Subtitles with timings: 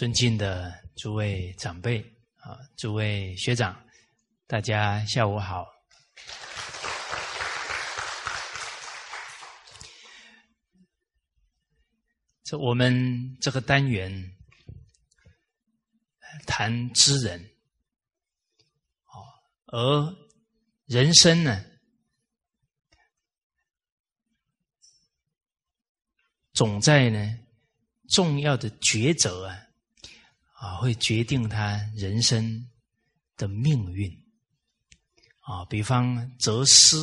[0.00, 2.00] 尊敬的诸位长辈
[2.36, 3.78] 啊，诸位学长，
[4.46, 5.68] 大家下午好。
[12.44, 14.10] 这我们这个单元
[16.46, 17.38] 谈知人，
[19.04, 19.20] 哦，
[19.66, 20.16] 而
[20.86, 21.62] 人生呢，
[26.54, 27.38] 总在呢
[28.08, 29.59] 重要的抉择啊，
[30.60, 32.68] 啊，会决定他人生
[33.36, 34.10] 的命运
[35.40, 35.64] 啊。
[35.64, 36.96] 比方择师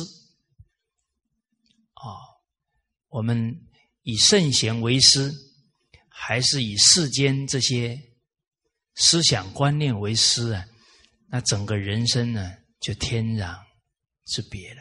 [1.94, 2.06] 啊，
[3.08, 3.64] 我们。
[4.02, 5.30] 以圣贤为师，
[6.08, 8.00] 还是以世间这些
[8.94, 10.64] 思想观念为师啊？
[11.26, 13.62] 那整个人生呢，就天壤
[14.24, 14.80] 之别了。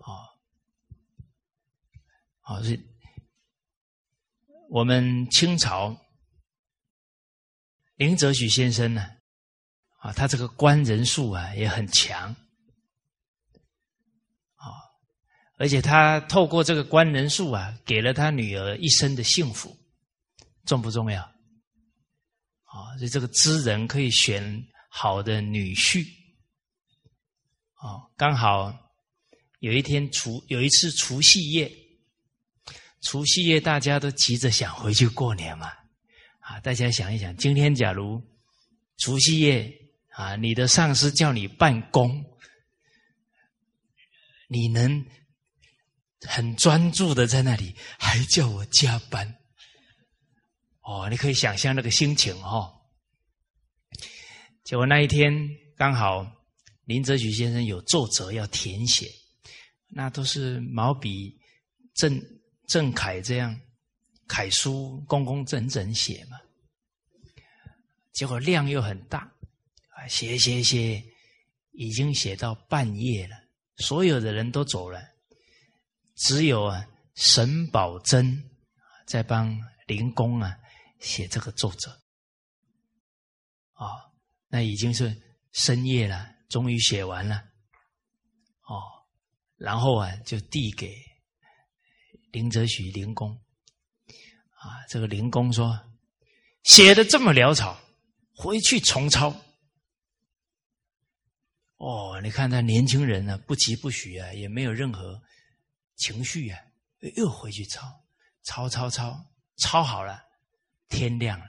[0.00, 0.12] 啊，
[2.40, 2.78] 好是，
[4.68, 5.98] 我们清朝
[7.96, 9.06] 林则徐先生呢，
[9.98, 12.34] 啊，他这个官人数啊也很强。
[14.54, 14.66] 啊
[15.58, 19.76] 而且他透过这个官人数啊，给了他女儿一生的幸福，
[20.66, 21.22] 重不重要？
[22.64, 26.04] 啊，所以这个知人可以选好的女婿。
[27.76, 28.76] 哦，刚好
[29.60, 31.70] 有一天除有一次除夕夜，
[33.02, 35.70] 除夕夜大家都急着想回去过年嘛。
[36.60, 38.22] 大家想一想，今天假如
[38.98, 39.72] 除夕夜
[40.10, 42.24] 啊，你的上司叫你办公，
[44.48, 45.04] 你能？
[46.24, 49.26] 很专注的在那里，还叫我加班。
[50.82, 52.72] 哦，你可以想象那个心情哦。
[54.62, 55.34] 结果那一天
[55.76, 56.24] 刚好
[56.84, 59.10] 林则徐先生有奏折要填写，
[59.88, 61.36] 那都是毛笔
[61.94, 62.22] 正
[62.68, 63.60] 正楷这样
[64.32, 66.40] 楷书，工工整整写嘛。
[68.12, 69.30] 结果量又很大，
[69.90, 71.04] 啊，写写写，
[71.72, 73.36] 已经写到半夜了，
[73.76, 75.06] 所有的人都走了。
[76.14, 78.42] 只有啊，沈葆桢
[79.06, 79.54] 在帮
[79.86, 80.56] 林公啊
[80.98, 81.90] 写这个奏折，
[83.74, 84.00] 哦，
[84.48, 85.14] 那已经是
[85.52, 87.36] 深夜了，终于写完了，
[88.62, 88.80] 哦，
[89.56, 90.96] 然后啊就递给
[92.30, 93.38] 林则徐林公，
[94.62, 95.78] 啊，这个林公说
[96.62, 97.78] 写的这么潦草，
[98.34, 99.34] 回去重抄。
[101.76, 105.20] 哦，你看他年轻人呢，不急不徐啊，也没有任何。
[105.94, 106.58] 情绪啊，
[107.16, 107.86] 又回去抄，
[108.42, 109.14] 抄抄抄，
[109.58, 110.20] 抄好了，
[110.88, 111.44] 天亮了，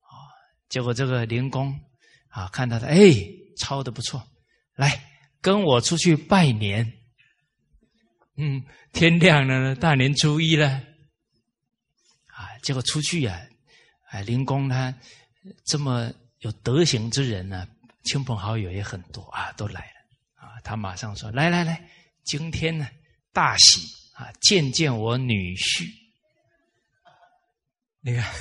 [0.00, 0.10] 啊！
[0.68, 1.72] 结果这个灵公
[2.28, 2.98] 啊，看到他，哎，
[3.56, 4.22] 抄的不错，
[4.74, 5.02] 来
[5.40, 6.92] 跟我出去拜年。
[8.36, 8.62] 嗯，
[8.92, 10.82] 天亮了，大年初一了，
[12.66, 13.40] 结果出去呀，
[14.08, 14.92] 哎，灵公他
[15.64, 17.64] 这么有德行之人呢，
[18.02, 20.60] 亲朋好友也很多啊，都来了，啊！
[20.64, 21.88] 他马上说：“来来来。”
[22.26, 22.88] 今天呢，
[23.32, 23.82] 大喜
[24.14, 24.32] 啊！
[24.40, 25.88] 见见我女婿，
[28.00, 28.34] 你看，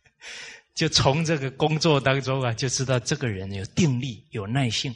[0.74, 4.90] 就从这个工作当中啊，就知道这个人有定力、有耐性。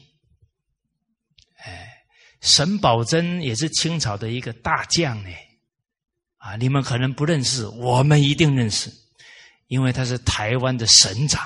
[1.59, 1.93] 哎，
[2.41, 5.29] 沈葆桢也是清朝的一个大将呢，
[6.43, 8.91] 啊，你们可能不认识，我们一定认识，
[9.69, 11.41] 因为他是台湾的省长。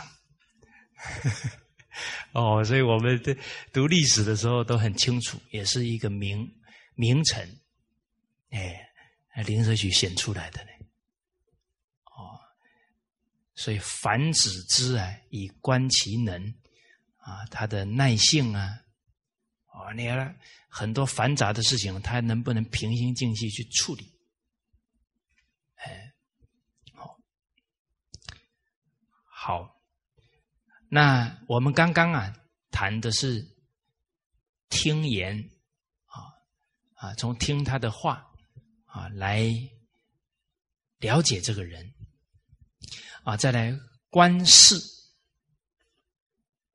[2.33, 3.37] 哦，所以我们的
[3.75, 6.51] 读历史的时候都很清楚，也是一个名。
[6.99, 7.47] 名臣，
[8.49, 8.89] 哎，
[9.45, 10.71] 林则徐选出来的呢，
[12.05, 12.41] 哦，
[13.55, 16.43] 所以凡子之啊，以观其能
[17.19, 18.81] 啊，他的耐性啊，
[19.75, 20.35] 哦，你看
[20.71, 24.11] 很多繁杂的事情，他能不能平心静气去处理？
[25.75, 26.15] 哎，
[26.95, 27.15] 好，
[29.47, 29.81] 好，
[30.89, 32.35] 那我们刚刚啊
[32.73, 33.47] 谈的是
[34.69, 35.39] 听言。
[36.07, 36.19] 啊
[36.95, 38.27] 啊，从听他的话
[38.87, 39.49] 啊来
[40.99, 41.95] 了解这个人
[43.23, 43.73] 啊，再来
[44.11, 44.75] 观事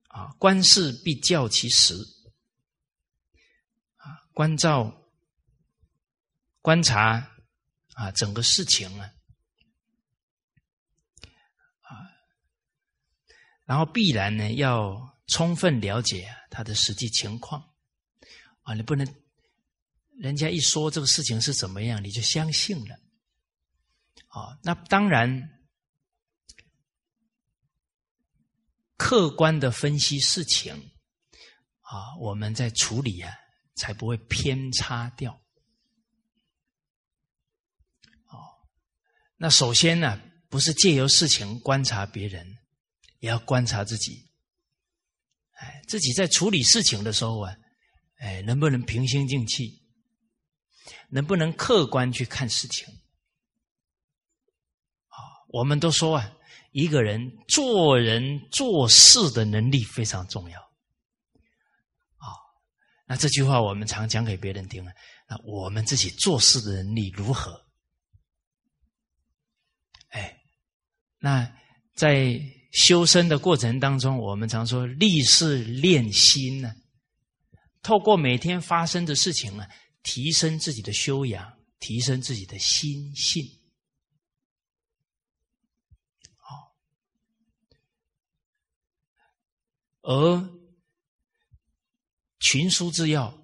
[0.07, 1.93] 啊，观事必教其实
[3.97, 5.11] 啊，关照
[6.61, 7.35] 观察
[7.95, 9.11] 啊整个事情啊，
[13.71, 17.63] 然后必然呢要充分了解他的实际情况
[18.63, 19.07] 啊，你不能。
[20.19, 22.99] 人家一说这个事情是怎么样，你就相信了。
[24.27, 25.61] 啊，那当然，
[28.97, 30.91] 客观的分析事情
[31.79, 33.33] 啊，我们在处理啊，
[33.75, 35.31] 才不会偏差掉。
[38.27, 38.35] 哦，
[39.37, 42.57] 那首先呢，不是借由事情观察别人，
[43.21, 44.29] 也要观察自己。
[45.53, 47.55] 哎，自己在处理事情的时候啊，
[48.17, 49.81] 哎，能不能平心静气？
[51.09, 52.87] 能不能客观去看事情？
[55.07, 55.17] 啊，
[55.49, 56.33] 我们都说啊，
[56.71, 60.59] 一个人做人做事的能力非常重要。
[60.59, 62.25] 啊，
[63.05, 64.91] 那这句话我们常讲给别人听啊。
[65.27, 67.63] 那我们自己做事的能力如何？
[70.09, 70.41] 哎，
[71.19, 71.49] 那
[71.93, 72.41] 在
[72.71, 76.73] 修身的过程当中，我们常说立事练心呢。
[77.81, 79.65] 透过每天发生的事情呢，
[80.03, 83.43] 提升自己的修养，提升自己的心性。
[86.37, 86.75] 好，
[90.01, 90.49] 而
[92.39, 93.39] 群书之要。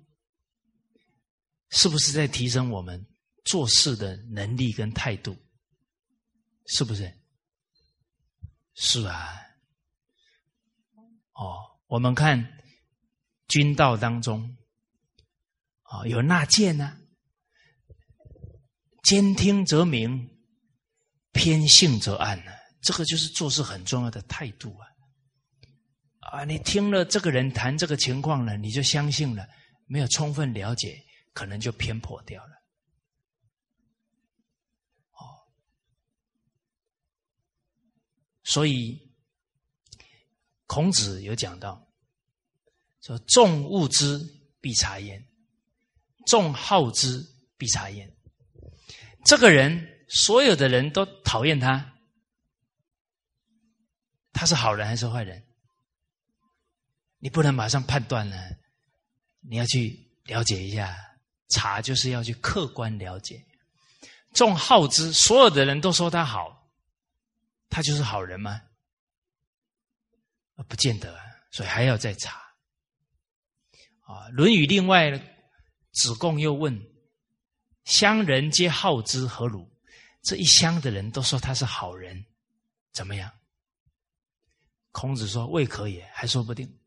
[1.70, 3.06] 是不是在提升我们
[3.44, 5.36] 做事的能力跟态度？
[6.68, 7.17] 是不是？
[8.78, 9.42] 是啊。
[11.34, 11.58] 哦，
[11.88, 12.62] 我们看
[13.48, 14.56] 军道当中，
[15.82, 16.98] 啊，有纳谏呢，
[19.04, 20.30] 兼听则明，
[21.32, 22.52] 偏信则暗呢。
[22.82, 24.88] 这个就是做事很重要的态度啊。
[26.20, 29.48] 啊，你听了这个人谈这个情况呢，你就相信了，
[29.88, 31.04] 没有充分了解。
[31.34, 32.54] 可能就偏颇掉了。
[35.12, 35.22] 哦，
[38.48, 38.98] 所以
[40.66, 41.86] 孔子有讲到，
[43.02, 44.18] 说众恶之
[44.62, 45.22] 必察焉，
[46.26, 47.22] 众好之
[47.58, 48.10] 必察焉。
[49.26, 51.94] 这个人，所有的人都讨厌他，
[54.32, 55.44] 他是好人还是坏人？
[57.20, 58.38] 你不能马上判断呢，
[59.42, 60.96] 你要去了解一下。
[61.50, 63.42] 查就是要去客观了解，
[64.34, 66.57] 众好之，所有的人都说他好，
[67.70, 68.62] 他就是好人吗？
[70.68, 71.18] 不见得，
[71.52, 72.40] 所以还要再查。
[74.02, 75.12] 啊，《论语》另外，
[75.92, 76.82] 子贡又问
[77.86, 79.70] ：“乡人皆好之，何如？”
[80.24, 82.26] 这一乡的人都说他是好人，
[82.92, 83.32] 怎么样？
[84.92, 86.80] 孔子说：“未可也，还说不定。”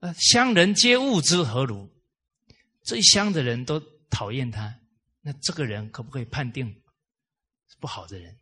[0.00, 1.90] 呃，乡人皆恶之，何如？
[2.82, 4.80] 这一乡的人都讨厌他，
[5.20, 6.68] 那这个人可不可以判定
[7.68, 8.38] 是不好的人？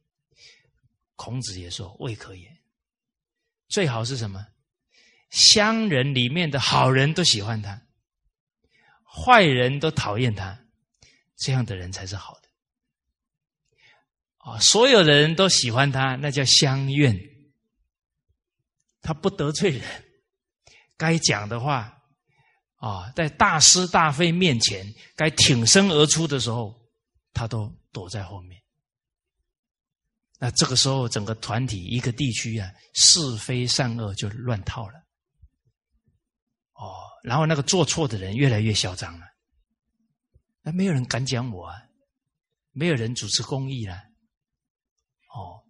[1.16, 2.50] 孔子也说未可也。
[3.68, 4.46] 最好是什么？
[5.30, 7.82] 乡人里面的好人都喜欢他，
[9.04, 10.58] 坏人都讨厌他，
[11.36, 12.48] 这样的人才是好的。
[14.38, 17.18] 啊，所有的人都喜欢他，那叫乡愿。
[19.00, 20.04] 他不得罪人，
[20.96, 21.90] 该讲的话。
[22.76, 26.78] 啊，在大是大非面前，该挺身而出的时候，
[27.32, 28.62] 他都躲在后面。
[30.38, 34.98] 那这个时候，整个团体、一个地区啊，是非善恶就乱套了。
[36.72, 39.26] 哦，然后那个做错的人越来越嚣张了，
[40.60, 41.80] 那没有人敢讲我啊，
[42.72, 43.94] 没有人主持公义了。
[45.34, 45.62] 哦，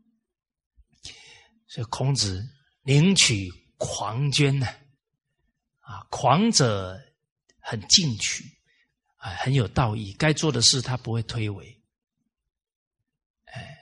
[1.66, 2.44] 所以孔子
[2.83, 4.66] 领取狂捐呢。
[5.87, 6.99] 啊，狂者
[7.61, 8.42] 很进取，
[9.16, 11.78] 啊，很有道义，该做的事他不会推诿。
[13.44, 13.78] 哎，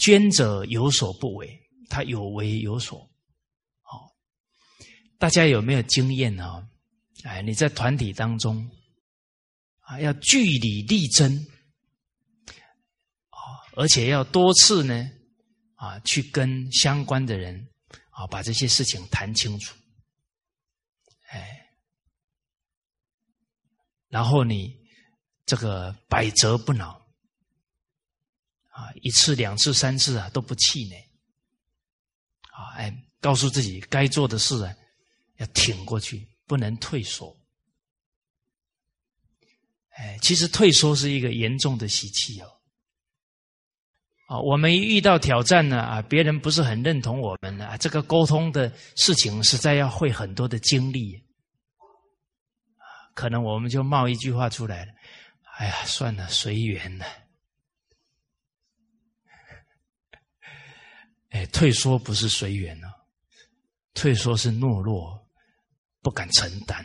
[0.00, 3.08] 捐者有所不为，他有为有所。
[3.82, 4.10] 好，
[5.18, 6.68] 大家有没有经验呢？
[7.22, 8.68] 哎，你在团体当中
[9.80, 11.32] 啊，要据理力争，
[13.28, 13.38] 啊，
[13.76, 15.08] 而且要多次呢，
[15.74, 17.68] 啊，去跟相关的人。
[18.12, 19.74] 啊，把这些事情谈清楚，
[21.28, 21.70] 哎，
[24.08, 24.76] 然后你
[25.46, 26.99] 这个百折不挠，
[28.80, 30.96] 啊，一次、两次、三次啊都不气馁，
[32.50, 34.74] 啊，哎，告诉自己该做的事啊
[35.36, 37.36] 要挺过去，不能退缩，
[39.90, 42.48] 哎，其实退缩是一个严重的习气哦。
[44.28, 51.22] 啊，我们遇到挑战呢，啊，别人不是很认同我们呢，这个沟通的事情实在要费很多的精力，
[53.14, 54.92] 可能我们就冒一句话出来了，
[55.58, 57.04] 哎呀，算了，随缘了。
[61.30, 62.88] 哎，退缩不是随缘啊，
[63.94, 65.26] 退缩是懦弱，
[66.02, 66.84] 不敢承担。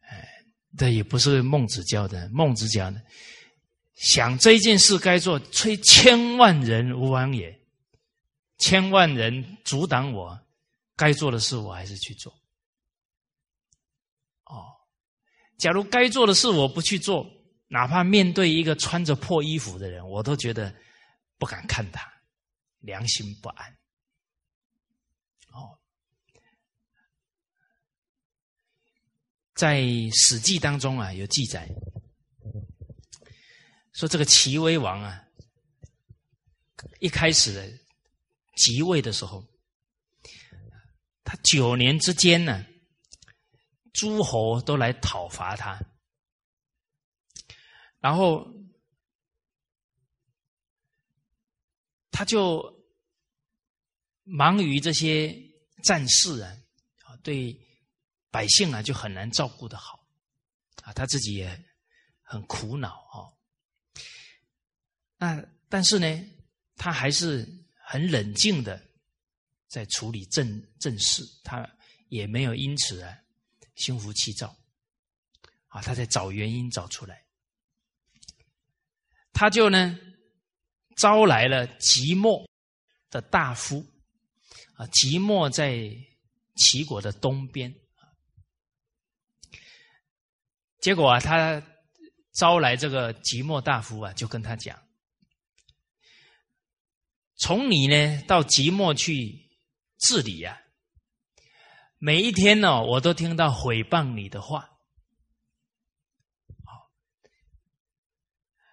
[0.00, 0.28] 哎，
[0.76, 3.00] 这也不是孟子教的，孟子讲的。
[3.94, 7.60] 想这件事该做，催千万人无往也。
[8.56, 10.38] 千万人阻挡我，
[10.96, 12.32] 该做的事我还是去做。
[14.44, 14.68] 哦，
[15.58, 17.26] 假如该做的事我不去做，
[17.68, 20.74] 哪怕面对一个穿着破衣服的人，我都觉得
[21.38, 22.06] 不敢看他，
[22.80, 23.78] 良心不安。
[25.52, 25.78] 哦，
[29.54, 29.80] 在
[30.14, 31.68] 《史记》当中啊，有记载
[33.92, 35.24] 说，这个齐威王啊，
[37.00, 37.84] 一开始
[38.56, 39.46] 即位的时候，
[41.24, 42.64] 他九年之间呢，
[43.92, 45.80] 诸侯都来讨伐他。
[47.98, 48.46] 然后，
[52.10, 52.84] 他就
[54.24, 55.34] 忙于这些
[55.84, 56.56] 战事啊，
[57.22, 57.58] 对
[58.30, 60.06] 百姓啊就很难照顾的好，
[60.82, 61.64] 啊，他自己也
[62.22, 63.32] 很苦恼哦。
[65.16, 66.06] 那但是呢，
[66.76, 67.48] 他还是
[67.84, 68.80] 很冷静的
[69.68, 71.68] 在处理政政事，他
[72.08, 73.16] 也没有因此啊
[73.76, 74.56] 心浮气躁，
[75.68, 77.24] 啊，他在找原因找出来。
[79.32, 79.98] 他就呢
[80.96, 82.48] 招来了即墨
[83.10, 83.84] 的大夫
[84.74, 85.90] 啊，即墨在
[86.56, 87.74] 齐国的东边
[90.80, 91.62] 结果啊，他
[92.32, 94.78] 招来这个即墨大夫啊，就跟他讲：
[97.36, 99.50] 从你呢到即墨去
[99.98, 100.60] 治理啊，
[101.98, 104.69] 每一天呢，我都听到毁谤你的话。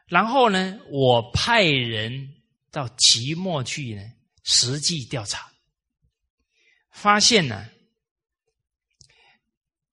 [0.08, 2.34] 然后呢，我派人
[2.72, 4.02] 到即墨去呢，
[4.44, 5.52] 实际调查，
[6.92, 7.70] 发现呢，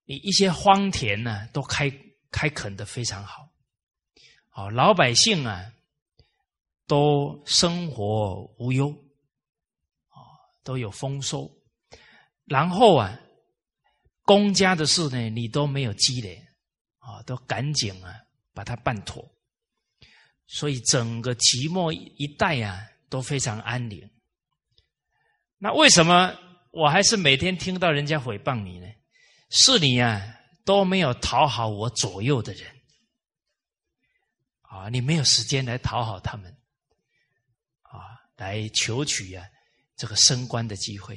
[0.05, 1.91] 你一些荒田呢都开
[2.31, 3.49] 开垦的非常好，
[4.47, 5.73] 好老百姓啊
[6.87, 8.89] 都生活无忧，
[10.07, 10.15] 啊
[10.63, 11.51] 都有丰收，
[12.45, 13.19] 然后啊
[14.21, 16.41] 公家的事呢你都没有积累，
[16.99, 18.15] 啊都赶紧啊
[18.53, 19.29] 把它办妥。
[20.47, 24.09] 所以整个即墨一带啊都非常安宁。
[25.57, 26.37] 那为什么
[26.71, 28.87] 我还是每天听到人家诽谤你呢？
[29.49, 30.21] 是你啊
[30.63, 32.75] 都没有讨好我左右的人
[34.61, 36.51] 啊，你没有时间来讨好他们
[37.81, 39.45] 啊，来求取啊
[39.95, 41.15] 这个升官的机会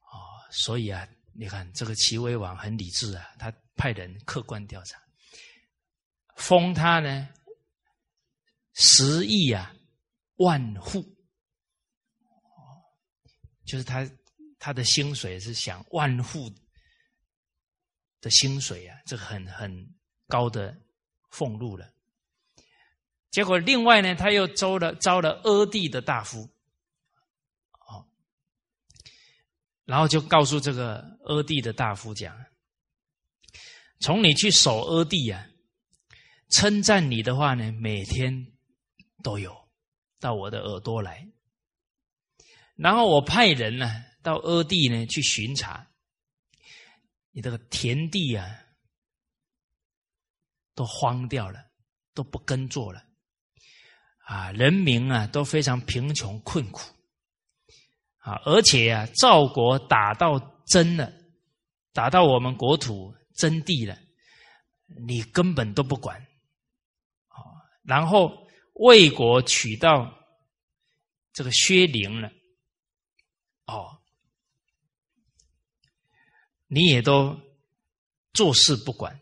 [0.00, 0.46] 啊。
[0.50, 4.98] 所以啊，你看这个齐威王很理智啊，他派人客观调查，
[6.36, 7.28] 封他呢。
[8.80, 9.74] 十亿啊，
[10.36, 11.04] 万户，
[13.64, 14.08] 就是他
[14.56, 16.48] 他的薪水是想万户
[18.20, 19.92] 的薪水啊，这很很
[20.28, 20.80] 高的
[21.28, 21.92] 俸禄了。
[23.32, 26.48] 结果另外呢，他又招了招了阿地的大夫，
[27.80, 28.06] 哦，
[29.86, 32.32] 然后就告诉这个阿地的大夫讲，
[33.98, 35.48] 从你去守阿地啊，
[36.50, 38.54] 称赞你的话呢，每天。
[39.22, 39.68] 都有
[40.20, 41.28] 到我的耳朵来，
[42.76, 45.88] 然后我派人呢到阿地呢去巡查，
[47.32, 48.46] 你这个田地啊
[50.74, 51.66] 都荒掉了，
[52.14, 53.04] 都不耕作了，
[54.24, 56.80] 啊，人民啊都非常贫穷困苦，
[58.18, 61.12] 啊，而且啊赵国打到真了，
[61.92, 63.98] 打到我们国土真地了，
[65.06, 66.20] 你根本都不管，
[67.28, 67.42] 啊，
[67.82, 68.46] 然后。
[68.78, 70.14] 魏国取到
[71.32, 72.30] 这个薛灵了，
[73.66, 74.00] 哦，
[76.68, 77.40] 你也都
[78.32, 79.20] 坐视不管，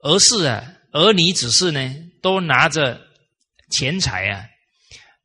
[0.00, 1.80] 而是啊，而你只是呢，
[2.22, 3.04] 都拿着
[3.70, 4.48] 钱财啊，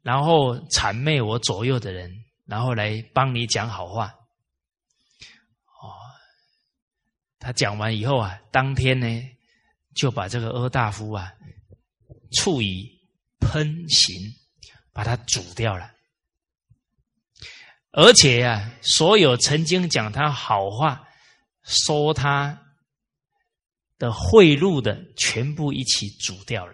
[0.01, 2.11] 然后谄媚我左右的人，
[2.45, 4.11] 然后来帮你讲好话。
[7.43, 9.05] 他讲完以后啊，当天呢
[9.93, 11.33] 就把这个阿大夫啊
[12.31, 12.89] 处以
[13.41, 14.15] 喷刑，
[14.93, 15.93] 把他煮掉了。
[17.91, 21.05] 而且啊，所有曾经讲他好话、
[21.63, 22.57] 说他
[23.97, 26.73] 的贿赂的，全部一起煮掉了。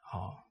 [0.00, 0.48] 好。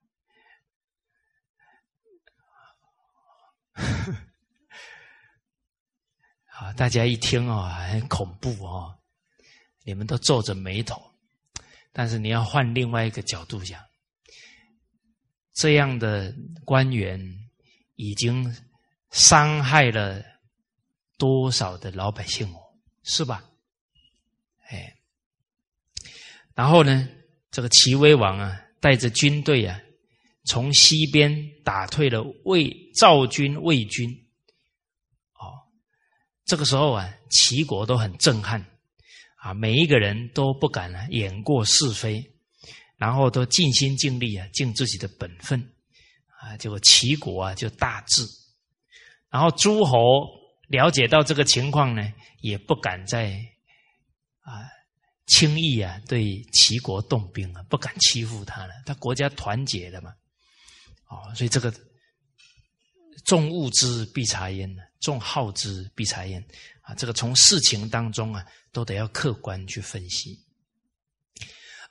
[6.57, 8.97] 啊，大家一听哦，很恐怖哦，
[9.83, 11.01] 你们都皱着眉头。
[11.91, 13.81] 但是你要换另外一个角度讲，
[15.53, 16.33] 这样的
[16.63, 17.19] 官员
[17.95, 18.55] 已经
[19.11, 20.23] 伤害了
[21.17, 22.59] 多少的老百姓哦，
[23.03, 23.43] 是吧？
[24.69, 24.95] 哎，
[26.53, 27.07] 然后呢，
[27.51, 29.79] 这个齐威王啊，带着军队啊，
[30.45, 31.33] 从西边
[31.65, 34.24] 打退了魏赵军、魏军。
[36.45, 38.63] 这个时候啊，齐国都很震撼
[39.37, 42.23] 啊，每一个人都不敢啊言过是非，
[42.97, 45.59] 然后都尽心尽力啊，尽自己的本分
[46.39, 48.23] 啊，结果齐国啊就大治，
[49.31, 49.97] 然后诸侯
[50.67, 53.31] 了解到这个情况呢，也不敢再
[54.41, 54.69] 啊
[55.25, 60.11] 轻易啊对齐国动兵了，不敢欺负他了，他国家团结的嘛，
[61.09, 61.73] 哦，所以这个。
[63.25, 64.69] 重物之必察焉，
[65.01, 66.39] 重好之必察焉
[66.81, 66.93] 啊！
[66.93, 70.39] 这个从事情当中啊，都得要客观去分析。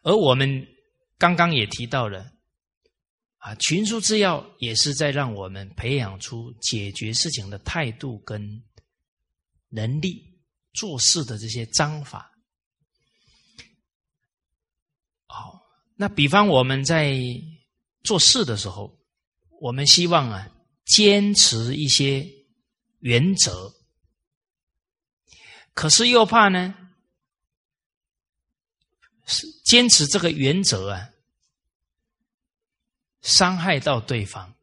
[0.03, 0.64] 而我们
[1.19, 2.31] 刚刚也提到了
[3.38, 8.62] 啊，群书之要也是在让我们培养出解决事情的态度跟
[9.71, 10.38] 能力，
[10.73, 12.31] 做事的这些章法。
[15.26, 15.61] 好，
[15.97, 17.19] 那比方我们在
[18.05, 18.97] 做事的时候，
[19.61, 20.49] 我们希望啊。
[20.85, 22.29] 坚持一些
[23.00, 23.75] 原则，
[25.73, 26.75] 可是又怕呢？
[29.64, 31.11] 坚持这个原则啊，
[33.23, 34.55] 伤害到对方。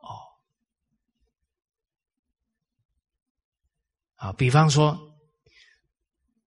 [0.00, 0.16] 哦，
[4.16, 5.14] 啊，比方说，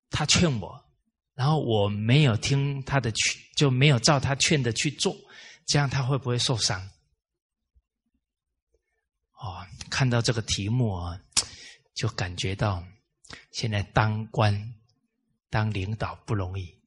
[0.09, 0.83] 他劝我，
[1.35, 5.15] 然后我没有听他的劝，就没有照他劝的去做。
[5.69, 6.89] 这样他会不会受伤？
[9.33, 11.21] 哦，看到这个题目啊，
[11.93, 12.83] 就感觉到
[13.51, 14.73] 现在当官、
[15.47, 16.81] 当领导不容易。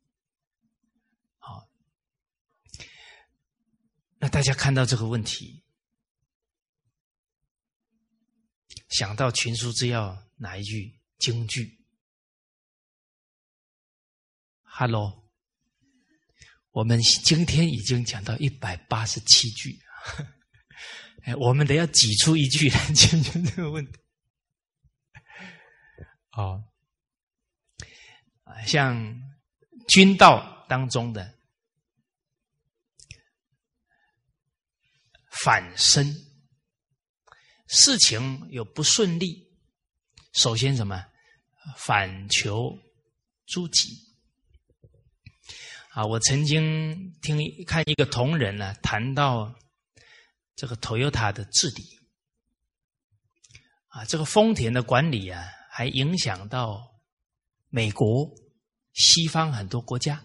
[1.39, 1.69] 好，
[4.19, 5.63] 那大家看到这个问题，
[8.89, 11.87] 想到群书之要哪一句京剧
[14.65, 15.22] ？Hello。
[16.73, 19.79] 我们今天已经讲到一百八十七句，
[21.25, 23.99] 哎，我们得要挤出一句来 解决这个问题。
[26.33, 26.65] 哦，
[28.67, 28.97] 像
[29.89, 31.39] 军道当中的
[35.45, 36.11] 反身，
[37.69, 39.47] 事情有不顺利，
[40.33, 41.05] 首先什么
[41.77, 42.79] 反求
[43.45, 44.12] 诸己。
[45.93, 49.55] 啊，我曾经听看一个同仁呢谈到
[50.57, 51.83] 这个 Toyota 的治理，
[53.89, 56.99] 啊，这个丰田的管理啊，还影响到
[57.69, 58.27] 美国、
[58.95, 60.25] 西方很多国家，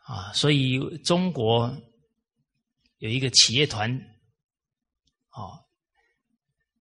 [0.00, 1.74] 啊，所以中国
[2.98, 3.90] 有一个企业团，
[5.30, 5.64] 哦，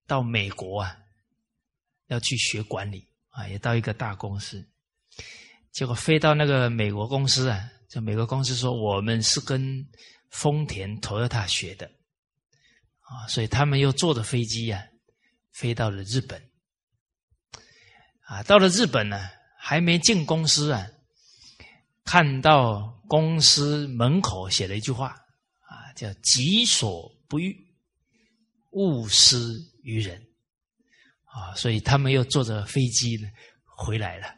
[0.06, 0.98] 到美国啊，
[2.08, 4.70] 要去学管理啊，也到一个大公司。
[5.76, 9.86] 结果飞到那个美国公司啊，就美国公司说我们是跟
[10.30, 11.86] 丰田、Toyota 学的
[13.02, 14.82] 啊，所以他们又坐着飞机呀，
[15.52, 16.42] 飞到了日本
[18.22, 18.42] 啊。
[18.44, 19.28] 到了日本呢，
[19.60, 20.88] 还没进公司啊，
[22.06, 27.54] 看到公司门口写了一句话啊，叫“己所不欲，
[28.72, 29.38] 勿施
[29.84, 30.26] 于人”
[31.28, 33.28] 啊，所以他们又坐着飞机呢
[33.66, 34.34] 回来了。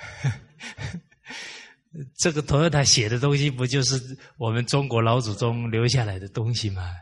[2.16, 6.94] 这个托塔写的东西，不就是我们中国老祖宗留下来的东西吗？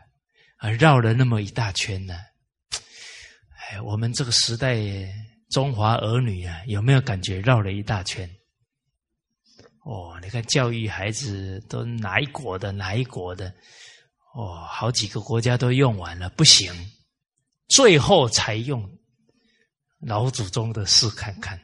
[0.57, 2.19] 啊，绕了那么一大圈呢。
[3.69, 4.77] 哎，我们这个时代
[5.49, 8.29] 中华儿女啊，有没有感觉绕了一大圈？
[9.83, 13.53] 哦，你看教育孩子都哪一国的哪一国的？
[14.33, 16.73] 哦，好几个国家都用完了，不行，
[17.67, 18.99] 最后才用
[19.99, 21.59] 老祖宗的事看看。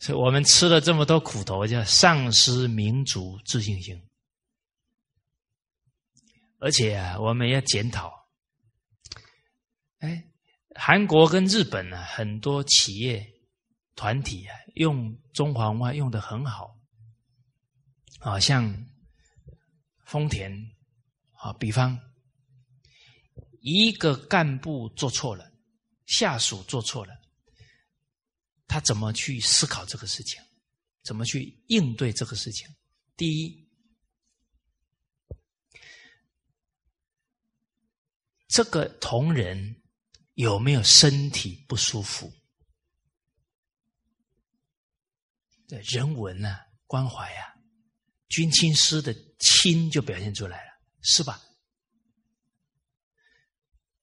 [0.00, 4.02] 所以我们吃了这么多苦头，叫丧失民族自信心。
[6.58, 8.10] 而且啊，我们要检讨。
[9.98, 10.24] 哎，
[10.74, 13.30] 韩国跟日本呢，很多企业
[13.94, 16.78] 团体啊，用中华文化用的很好。
[18.20, 18.86] 啊，像
[20.06, 20.50] 丰田
[21.32, 21.98] 啊，比方
[23.60, 25.52] 一个干部做错了，
[26.06, 27.19] 下属做错了。
[28.70, 30.40] 他怎么去思考这个事情？
[31.02, 32.68] 怎么去应对这个事情？
[33.16, 33.68] 第一，
[38.46, 39.82] 这个同仁
[40.34, 42.32] 有没有身体不舒服？
[45.66, 47.56] 人文啊，关怀啊，
[48.28, 51.42] 君亲师的亲就表现出来了，是吧？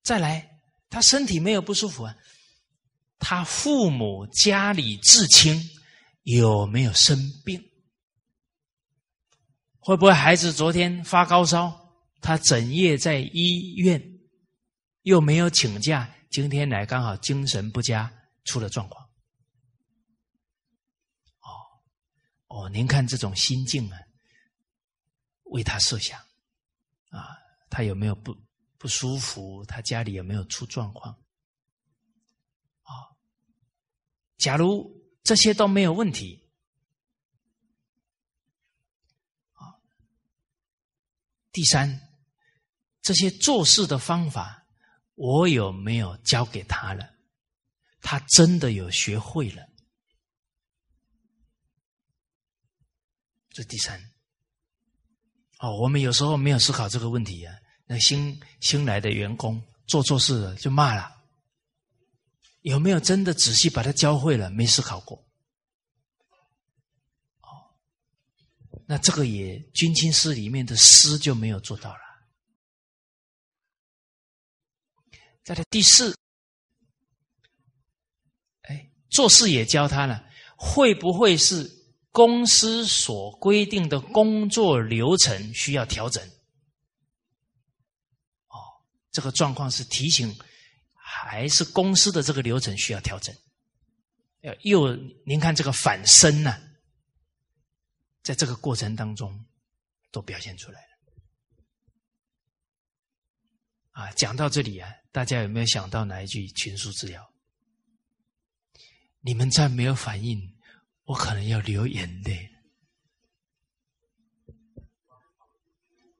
[0.03, 2.17] 再来，他身体没有不舒服啊。
[3.19, 5.61] 他父母家里至亲
[6.23, 7.63] 有没有生病？
[9.79, 14.01] 会不会孩子昨天发高烧，他整夜在医院，
[15.03, 18.11] 又没有请假，今天来刚好精神不佳，
[18.43, 19.05] 出了状况。
[21.39, 21.49] 哦
[22.47, 23.97] 哦，您看这种心境啊，
[25.43, 26.19] 为他设想
[27.09, 27.37] 啊，
[27.69, 28.35] 他有没有不
[28.77, 29.63] 不舒服？
[29.65, 31.13] 他家里有没有出状况？
[32.83, 32.91] 啊，
[34.37, 36.43] 假如这些都没有问题。
[39.53, 39.75] 啊
[41.51, 41.99] 第三，
[43.01, 44.65] 这些做事的方法，
[45.15, 47.15] 我有没有教给他了？
[48.01, 49.67] 他真的有学会了？
[53.49, 53.99] 这第三。
[55.59, 57.55] 哦，我们有时候没有思考这个问题啊。
[57.87, 61.16] 那新新来的员工做错事了就骂了，
[62.61, 64.49] 有没有真的仔细把他教会了？
[64.49, 65.17] 没思考过。
[67.41, 67.73] 哦
[68.85, 71.99] 那这个也军亲师里面的师就没有做到了。
[75.43, 76.17] 再来第四，
[78.61, 81.69] 哎，做事也教他了，会不会是
[82.11, 86.21] 公司所规定的工作流程需要调整？
[88.47, 88.59] 哦，
[89.11, 90.37] 这个状况是提醒，
[91.27, 93.35] 还是公司的这个流程需要调整？
[94.61, 96.57] 又您看这个反身呢？
[98.23, 99.45] 在这个过程当中，
[100.11, 100.87] 都表现出来了。
[103.91, 107.33] 啊，讲到这里啊，大家有没有想到哪一句群书治要？
[109.19, 110.55] 你们再没有反应，
[111.03, 112.49] 我可能要流眼泪。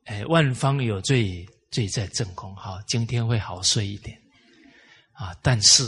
[0.05, 2.53] 哎，万方有罪，罪在正空。
[2.55, 4.21] 好，今天会好睡一点。
[5.17, 5.83] 啊，但是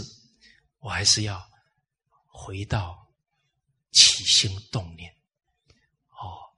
[0.79, 1.47] 我还是要
[2.25, 3.07] 回到
[3.91, 5.13] 起心动念。
[6.09, 6.49] 哦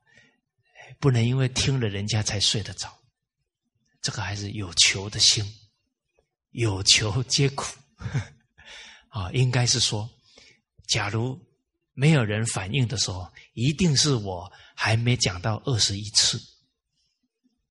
[0.99, 2.95] 不能因为听了人家才睡得着，
[4.01, 5.43] 这个还是有求的心，
[6.51, 7.65] 有求皆苦
[9.09, 9.31] 啊！
[9.31, 10.09] 应该是说，
[10.87, 11.39] 假如
[11.93, 16.39] 没有人反应的时候，一定是我还没讲到二十一次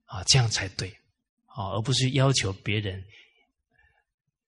[0.05, 0.91] 啊，这样才对
[1.47, 3.03] 啊，而不是要求别人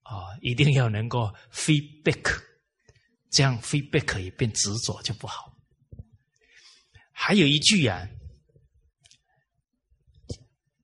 [0.02, 2.42] 啊，一定要能够 feedback，
[3.30, 5.56] 这样 feedback 也变执着就不好。
[7.12, 8.08] 还有一句啊。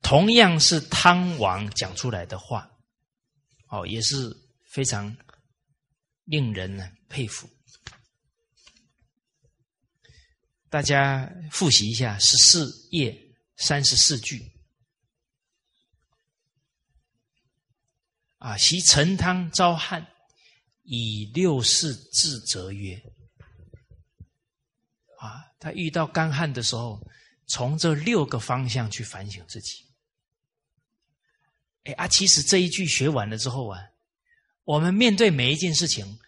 [0.00, 2.66] 同样是汤王讲出来的话，
[3.68, 5.14] 哦，也是非常
[6.24, 7.46] 令人呢佩服。
[10.70, 13.14] 大家复习一下十四页
[13.56, 14.50] 三十四句
[18.48, 20.06] 啊，习陈汤遭旱，
[20.82, 22.96] 以六事自责曰：
[25.18, 26.98] 啊，他遇到干旱的时候，
[27.46, 29.84] 从这六个方向去反省自己。
[31.84, 33.78] 哎啊，其实这一句学完了之后啊，
[34.64, 36.18] 我们面对每一件事情，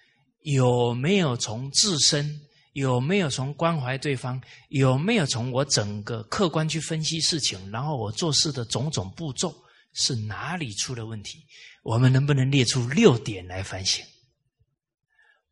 [0.42, 2.38] 有没有从自身，
[2.74, 9.54] 有没有从关怀对方，有没有从我整个客观去分析事情，然后我做事的种种步骤
[9.92, 11.44] 是哪里出了问题？
[11.82, 14.04] 我们能不能列出六点来反省？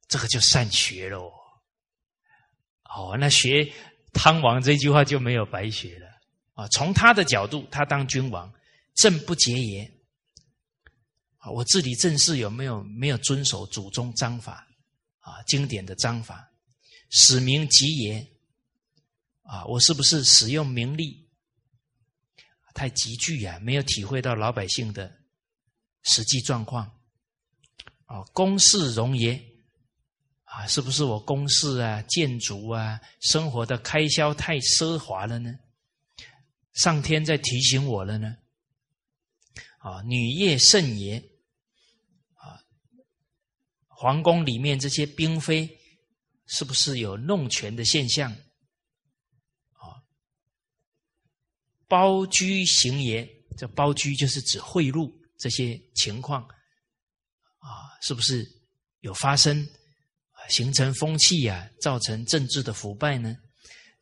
[0.09, 1.31] 这个就善学喽。
[2.85, 3.71] 哦，那学
[4.13, 6.07] 汤王这句话就没有白学了
[6.55, 6.67] 啊！
[6.69, 8.51] 从他的角度，他当君王，
[8.95, 9.93] 政不节言。
[11.37, 14.67] 啊，我治理政事有没有没有遵守祖宗章法
[15.21, 15.43] 啊？
[15.47, 16.51] 经典的章法，
[17.11, 18.27] 使民吉言
[19.43, 19.65] 啊？
[19.67, 21.28] 我是不是使用名利
[22.75, 23.59] 太急剧啊？
[23.61, 25.13] 没有体会到老百姓的
[26.03, 26.85] 实际状况
[28.05, 28.23] 啊？
[28.33, 29.43] 公事容颜
[30.45, 30.67] 啊？
[30.67, 35.59] 是不是我公事啊、建筑啊、生活的开销太奢华了呢？
[36.75, 38.37] 上天在提醒我了呢？
[39.79, 41.19] 啊，女业甚也。
[42.35, 42.63] 啊，
[43.87, 45.79] 皇宫里面这些嫔妃
[46.47, 48.31] 是不是有弄权的现象？
[49.73, 50.03] 啊，
[51.89, 56.43] 包居行也，这包居就是指贿赂这些情况
[57.59, 58.47] 啊，是不是
[59.01, 59.67] 有发生
[60.49, 63.37] 形成风气呀，造成政治的腐败呢？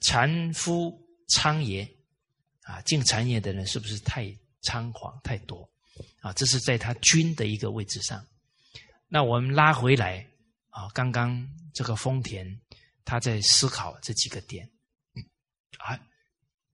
[0.01, 0.92] 残夫
[1.29, 1.88] 猖獗
[2.62, 4.27] 啊，进谗言的人是不是太
[4.62, 5.68] 猖狂太多？
[6.20, 8.25] 啊，这是在他君的一个位置上。
[9.09, 10.27] 那我们拉回来
[10.70, 12.61] 啊，刚刚这个丰田
[13.05, 14.68] 他在思考这几个点
[15.79, 15.99] 啊，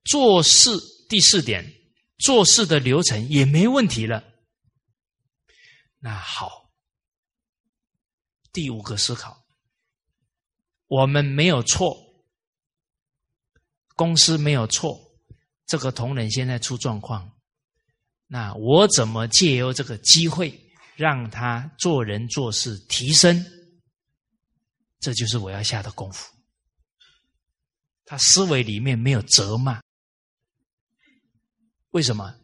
[0.04, 0.70] 做事
[1.12, 1.70] 第四点，
[2.16, 4.24] 做事的流程也没问题了。
[5.98, 6.72] 那好，
[8.50, 9.44] 第五个思考，
[10.86, 11.94] 我们没有错，
[13.94, 14.98] 公司没有错，
[15.66, 17.30] 这个同仁现在出状况。
[18.26, 20.58] 那我怎么借由这个机会，
[20.96, 23.44] 让他做人做事提升，
[24.98, 26.34] 这就是我要下的功夫。
[28.06, 29.82] 他思维里面没有责骂，
[31.92, 32.34] 为什么？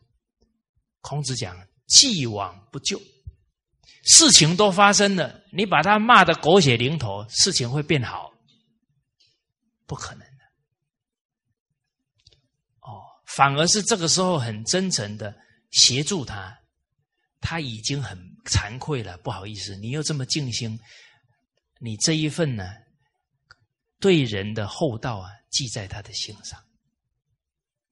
[1.01, 2.99] 孔子讲“既往不咎”，
[4.05, 8.33] 事情都发生了，你把他骂的狗血淋头，事情会变好？
[9.87, 10.45] 不可能的。
[12.81, 15.37] 哦，反而是这个时候很真诚的
[15.71, 16.57] 协助他。
[17.41, 20.79] 他已经很惭愧了，不好意思，你又这么尽心，
[21.79, 22.69] 你这一份呢，
[24.01, 26.61] 对人的厚道啊，记在他的心上。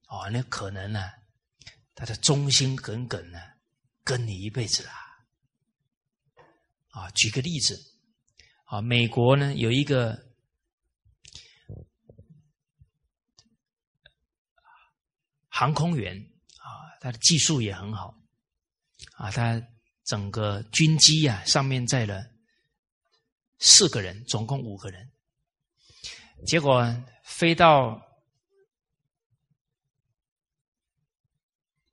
[0.08, 1.08] 哦，那可能呢，
[1.96, 3.38] 他的忠心耿耿呢，
[4.04, 4.94] 跟你一辈子啊。
[6.90, 7.76] 啊，举个例子，
[8.66, 10.16] 啊，美国呢有一个
[15.48, 16.16] 航空员
[16.58, 18.14] 啊，他的技术也很好。
[19.16, 19.60] 啊，他
[20.04, 22.24] 整个军机啊，上面载了
[23.58, 25.10] 四个人，总共五个人。
[26.46, 26.84] 结果
[27.24, 28.05] 飞到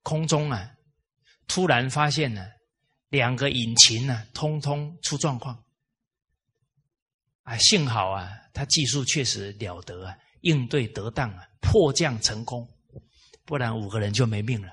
[0.04, 0.70] 空中啊，
[1.48, 2.46] 突然发现呢，
[3.08, 5.60] 两个引擎呢，通通出状况。
[7.42, 12.66] 啊，幸好啊，他技术确实了得啊，应对得当啊，迫降成功，
[13.44, 14.72] 不然五个人就没命了。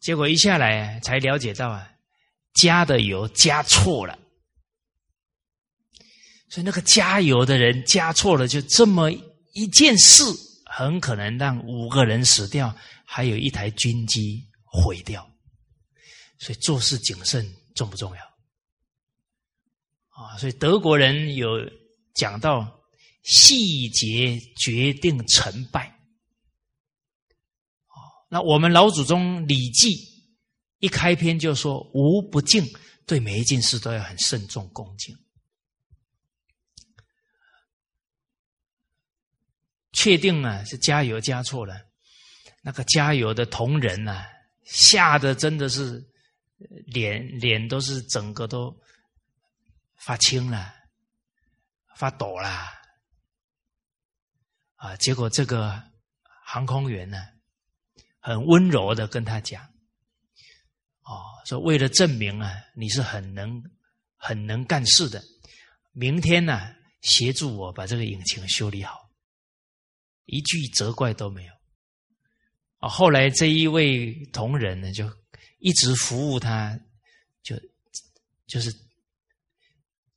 [0.00, 1.92] 结果一下来才了解到啊，
[2.54, 4.18] 加的油加错了，
[6.48, 9.10] 所以那个加油的人加错了，就这么
[9.52, 10.24] 一件事，
[10.76, 15.26] 很可能让五个人死掉，还有一台军机毁掉。
[16.38, 18.22] 所以做事谨慎重不重要？
[20.10, 21.48] 啊，所以德国人有
[22.14, 22.78] 讲到
[23.22, 25.98] 细节决定成败。
[28.28, 29.96] 那我们老祖宗《礼记》
[30.80, 32.62] 一开篇就说：“无不敬，
[33.06, 35.16] 对每一件事都要很慎重恭敬。”
[39.96, 41.74] 确定啊，是加油加错了，
[42.60, 44.28] 那个加油的同仁啊，
[44.64, 46.06] 吓得真的是
[46.84, 48.78] 脸脸都是整个都
[49.96, 50.74] 发青了，
[51.96, 52.48] 发抖了
[54.76, 54.94] 啊！
[54.96, 55.82] 结果这个
[56.44, 57.26] 航空员呢？
[58.20, 59.62] 很温柔的跟他讲，
[61.04, 63.62] 哦，说为了证明啊，你是很能、
[64.16, 65.22] 很能干事的，
[65.92, 69.05] 明天呢，协助我把这个引擎修理好，
[70.26, 71.52] 一句责怪都没有。
[72.78, 75.10] 啊，后来这一位同仁呢，就
[75.58, 76.78] 一直服务他，
[77.42, 77.56] 就
[78.46, 78.72] 就是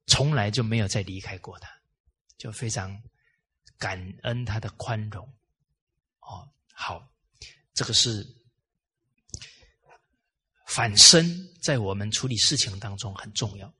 [0.06, 1.70] 从来就没有再离开过他，
[2.38, 3.02] 就非常
[3.78, 5.26] 感恩他的宽容。
[6.20, 7.10] 哦，好。
[7.72, 8.28] 这个是
[10.68, 11.26] 反身，
[11.62, 13.74] 在我们处理事情当中很重要。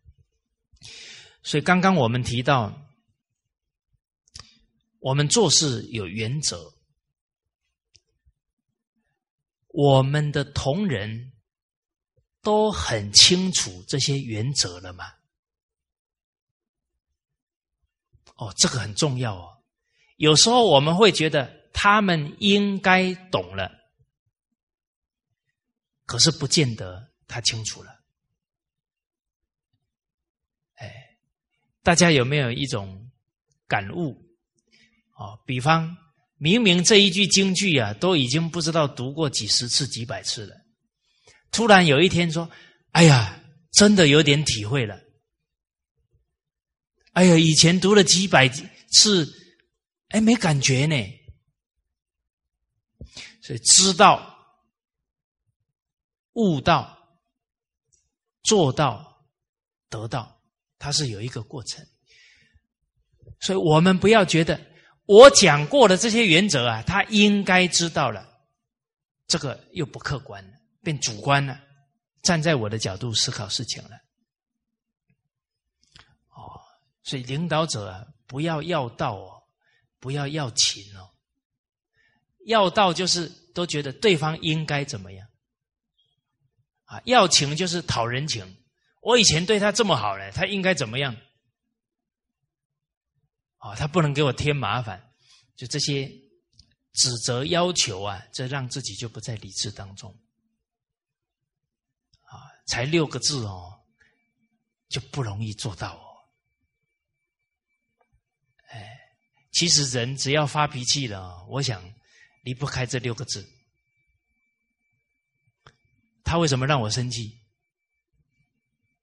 [1.44, 2.89] 所以刚刚我们提到，
[5.00, 6.74] 我们做事有原则，
[9.68, 11.32] 我们的同仁
[12.42, 15.06] 都很清楚这些原则了吗？
[18.36, 19.64] 哦，这个很重要哦。
[20.18, 23.78] 有时候我们会觉得他们应该懂了。
[26.06, 28.04] 可是不见得他清楚了，
[30.74, 31.18] 哎，
[31.84, 33.12] 大家有没有一种
[33.68, 34.29] 感悟？
[35.20, 35.98] 哦，比方
[36.38, 40.56] 明明这一句京剧啊，都已经不知道读过几十次、几百次了，
[41.52, 42.50] 突然有一天说
[42.92, 44.98] ：“哎呀，真的有点体会了。”
[47.12, 49.28] 哎呀，以前读了几百次，
[50.08, 50.96] 哎，没感觉呢。
[53.42, 54.28] 所以知道。
[56.34, 57.20] 悟道、
[58.44, 59.28] 做到、
[59.90, 60.42] 得到，
[60.78, 61.86] 它是有一个过程，
[63.42, 64.69] 所以我们不要觉得
[65.10, 68.30] 我讲过的这些原则啊，他应该知道了，
[69.26, 70.52] 这个又不客观了，
[70.84, 71.60] 变主观了，
[72.22, 73.96] 站在我的角度思考事情了。
[76.30, 76.62] 哦，
[77.02, 79.42] 所以领导者啊，不要要道哦，
[80.00, 81.10] 不要要情哦，
[82.46, 85.28] 要道就是都觉得对方应该怎么样。
[86.84, 88.46] 啊，要情就是讨人情。
[89.02, 91.16] 我以前对他这么好了，他应该怎么样？
[93.60, 95.14] 啊，他不能给我添麻烦。
[95.56, 96.10] 就这些
[96.94, 100.10] 指责、要求啊，这让自己就不在理智当中。
[102.24, 103.84] 啊，才六个字哦，
[104.88, 106.06] 就不容易做到哦。
[108.70, 109.00] 哎，
[109.52, 111.84] 其实人只要发脾气了，我想
[112.44, 113.48] 离不开这六个字。
[116.24, 117.42] 他为什么让我生气？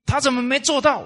[0.07, 1.05] 他怎么没做到？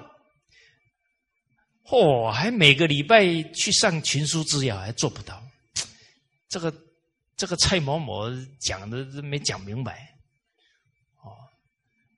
[1.90, 5.42] 哦，还每个礼拜去上群书之要，还做不到。
[6.48, 6.72] 这个
[7.36, 10.16] 这个蔡某某讲的没讲明白，
[11.22, 11.34] 哦，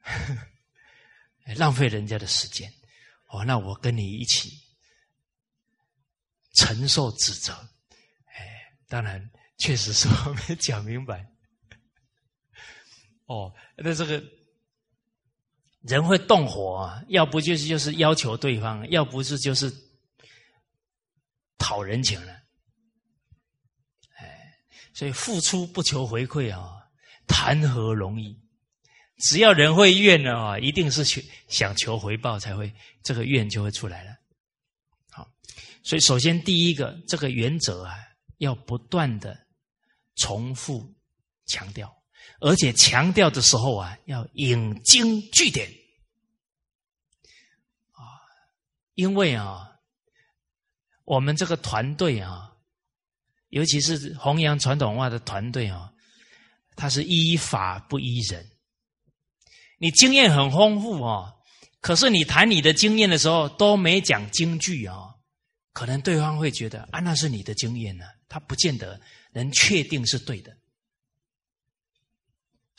[1.56, 2.70] 浪费人家的时间。
[3.28, 4.50] 哦，那我跟你一起
[6.54, 7.52] 承受指责。
[8.26, 11.26] 哎，当然，确实是我没讲明白。
[13.26, 14.22] 哦，那这个。
[15.82, 19.72] 人会动火，啊，要不就是就是要求对方，要不是就是
[21.58, 22.32] 讨人情了。
[24.16, 24.54] 哎，
[24.94, 26.88] 所以付出不求回馈啊，
[27.26, 28.40] 谈何容易？
[29.18, 34.16] 只要人会怨呢啊，一定是求想求回报才会，这个怨就会出来了。
[35.10, 35.28] 好，
[35.82, 37.94] 所以首先第一个这个原则啊，
[38.38, 39.46] 要不断的
[40.16, 40.92] 重复
[41.46, 42.01] 强调。
[42.44, 45.70] 而且强调的时候啊，要引经据典
[47.92, 48.18] 啊，
[48.94, 49.70] 因为啊，
[51.04, 52.52] 我们这个团队啊，
[53.50, 55.92] 尤其是弘扬传统文化的团队啊，
[56.74, 58.44] 它是依法不依人。
[59.78, 61.32] 你经验很丰富啊，
[61.80, 65.14] 可是你谈你的经验的时候都没讲京剧啊，
[65.72, 69.00] 可能对方会觉得啊，那是你的经验呢，他不见得
[69.32, 70.56] 能确定是对的。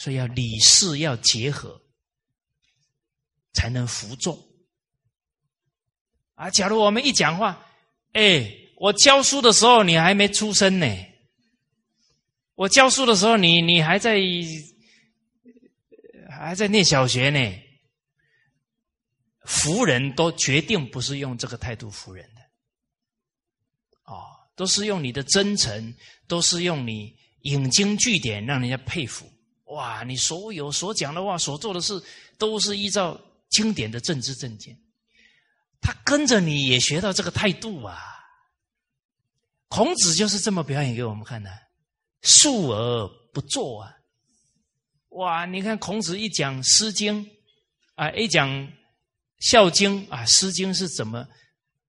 [0.03, 1.81] 所以要理事要结合，
[3.53, 4.37] 才能服众
[6.35, 6.49] 啊！
[6.49, 7.65] 假如我们一讲话，
[8.11, 10.85] 哎，我教书的时候你还没出生呢，
[12.55, 14.19] 我教书的时候你你还在
[16.29, 17.39] 还在念小学呢，
[19.45, 22.41] 服人都决定不是用这个态度服人的，
[24.03, 24.21] 哦，
[24.53, 25.95] 都是用你的真诚，
[26.27, 29.32] 都是用你引经据典，让人家佩服。
[29.73, 30.03] 哇！
[30.03, 32.01] 你所有所讲的话、所做的事，
[32.37, 34.77] 都是依照经典的政治正见。
[35.81, 37.99] 他跟着你也学到这个态度啊。
[39.67, 41.49] 孔子就是这么表演给我们看的，
[42.21, 43.91] 述而不作啊。
[45.09, 45.45] 哇！
[45.45, 47.25] 你看孔子一讲《诗经》，
[47.95, 48.49] 啊，一讲
[49.39, 51.27] 《孝经》啊，《诗经》是怎么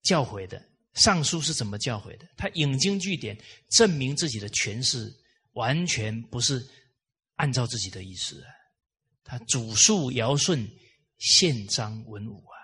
[0.03, 0.59] 教诲的，
[0.95, 2.27] 《尚书》是怎么教诲的？
[2.37, 3.39] 他引经据典，
[3.71, 5.13] 证明自己的诠释
[5.53, 6.67] 完全不是。
[7.37, 8.45] 按照自己的意思，
[9.25, 10.69] 他主述尧舜，
[11.19, 12.57] 宪章文武啊，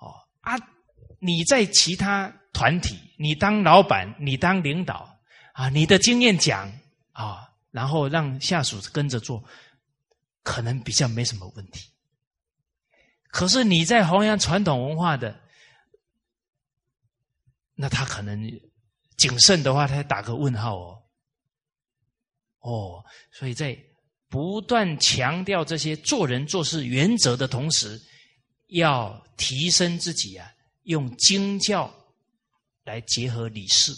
[0.00, 0.56] 哦啊，
[1.18, 5.18] 你在其他团体，你当老板，你当领导
[5.54, 6.70] 啊，你的经验讲
[7.12, 9.42] 啊，然后让下属跟着做，
[10.42, 11.90] 可能比较没什么问题。
[13.28, 15.40] 可是你在弘扬传统文化的，
[17.74, 18.48] 那他可能
[19.16, 21.03] 谨慎的话，他打个问号哦。
[22.64, 23.78] 哦，所以在
[24.28, 28.00] 不断强调这些做人做事原则的同时，
[28.68, 30.50] 要提升自己啊，
[30.84, 31.94] 用经教
[32.84, 33.92] 来结合理事。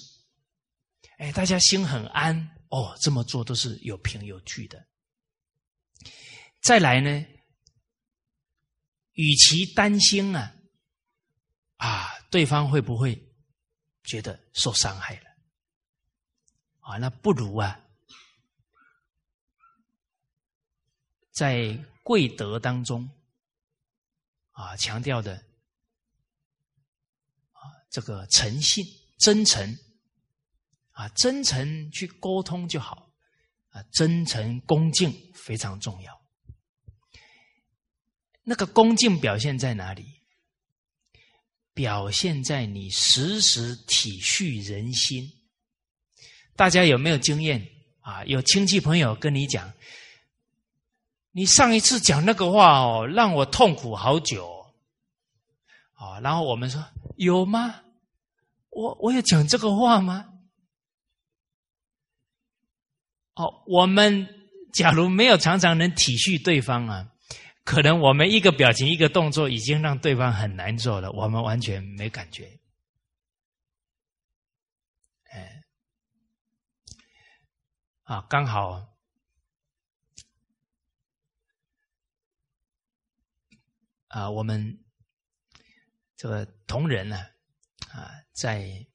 [1.18, 2.36] 哎，大家心很安
[2.70, 4.84] 哦，这么做都是有凭有据的。
[6.60, 7.24] 再来呢，
[9.12, 10.56] 与其担心啊，
[11.76, 13.16] 啊，对方会不会
[14.02, 15.26] 觉得受伤害了？
[16.80, 17.80] 啊，那不如啊。
[21.36, 23.06] 在贵德当中，
[24.52, 25.34] 啊，强调的
[27.52, 27.60] 啊，
[27.90, 28.82] 这个诚信、
[29.18, 29.76] 真诚，
[30.92, 33.12] 啊，真诚去沟通就好，
[33.68, 36.18] 啊，真诚恭敬非常重要。
[38.42, 40.06] 那个恭敬表现在哪里？
[41.74, 45.30] 表现在你时时体恤人心。
[46.54, 47.68] 大家有没有经验
[48.00, 48.24] 啊？
[48.24, 49.70] 有亲戚朋友跟你讲。
[51.36, 54.72] 你上一次讲那个话哦，让我痛苦好久，
[55.92, 56.82] 啊，然后我们说
[57.16, 57.82] 有吗？
[58.70, 60.32] 我我有讲这个话吗？
[63.34, 64.26] 哦，我们
[64.72, 67.12] 假如没有常常能体恤对方啊，
[67.64, 72.48] 可能我们一个表情一个动作已经让对方很难受了，我们完全没感觉。
[75.24, 75.62] 哎，
[78.04, 78.95] 啊，刚好。
[84.08, 84.84] 啊，我们
[86.16, 87.16] 这个同仁呢，
[87.90, 88.86] 啊，在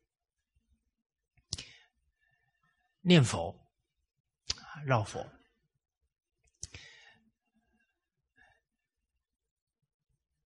[3.01, 3.70] 念佛、
[4.86, 5.28] 绕佛，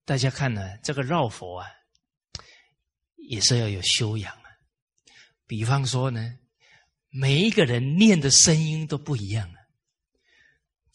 [0.04, 1.68] 大家看呢，这个绕佛啊，
[3.16, 4.50] 也是要有修养啊。
[5.46, 6.38] 比方说呢，
[7.08, 9.56] 每一个人念的声音都不一样啊。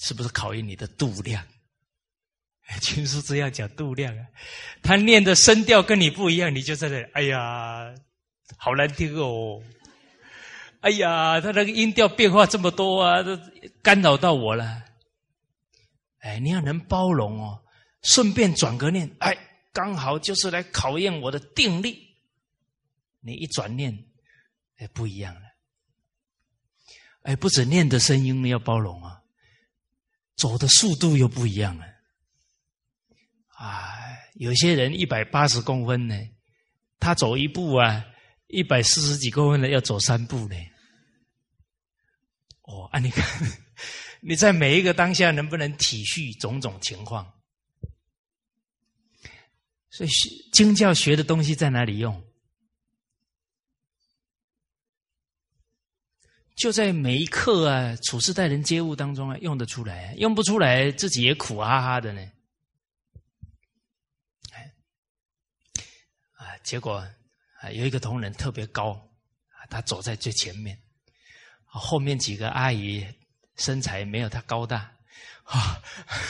[0.03, 1.47] 是不是考验你的度量？
[2.79, 4.25] 群 书这样讲度量啊，
[4.81, 7.93] 他念的声调跟你不一样，你就在那，哎呀，
[8.57, 9.61] 好难听哦！
[10.81, 13.37] 哎呀，他那个音调变化这么多啊，都
[13.81, 14.83] 干扰到我了。
[16.19, 17.63] 哎，你要能包容哦，
[18.03, 19.37] 顺便转个念，哎，
[19.73, 22.15] 刚好就是来考验我的定力。
[23.21, 24.05] 你一转念，
[24.77, 25.41] 哎，不一样了。
[27.23, 29.21] 哎，不止念的声音要包容啊，
[30.35, 31.85] 走的速度又不一样了。
[33.61, 33.93] 啊，
[34.33, 36.15] 有些人一百八十公分呢，
[36.99, 38.03] 他走一步啊，
[38.47, 40.55] 一百四十几公分的要走三步呢。
[42.63, 43.23] 哦，啊，你看，
[44.21, 47.31] 你在每一个当下能不能体恤种种情况？
[49.91, 50.09] 所以，
[50.53, 52.23] 经教学的东西在哪里用？
[56.55, 62.21] 就在每一刻啊，处事待人接物当中啊，用得出来，用不出来，自己也苦哈哈的呢。
[64.53, 64.73] 哎，
[66.33, 67.07] 啊，结果
[67.59, 69.01] 啊，有一个同仁特别高，
[69.69, 70.81] 他走在最前面，
[71.65, 73.05] 后面几个阿姨
[73.57, 74.93] 身材没有他高大
[75.43, 75.81] 啊，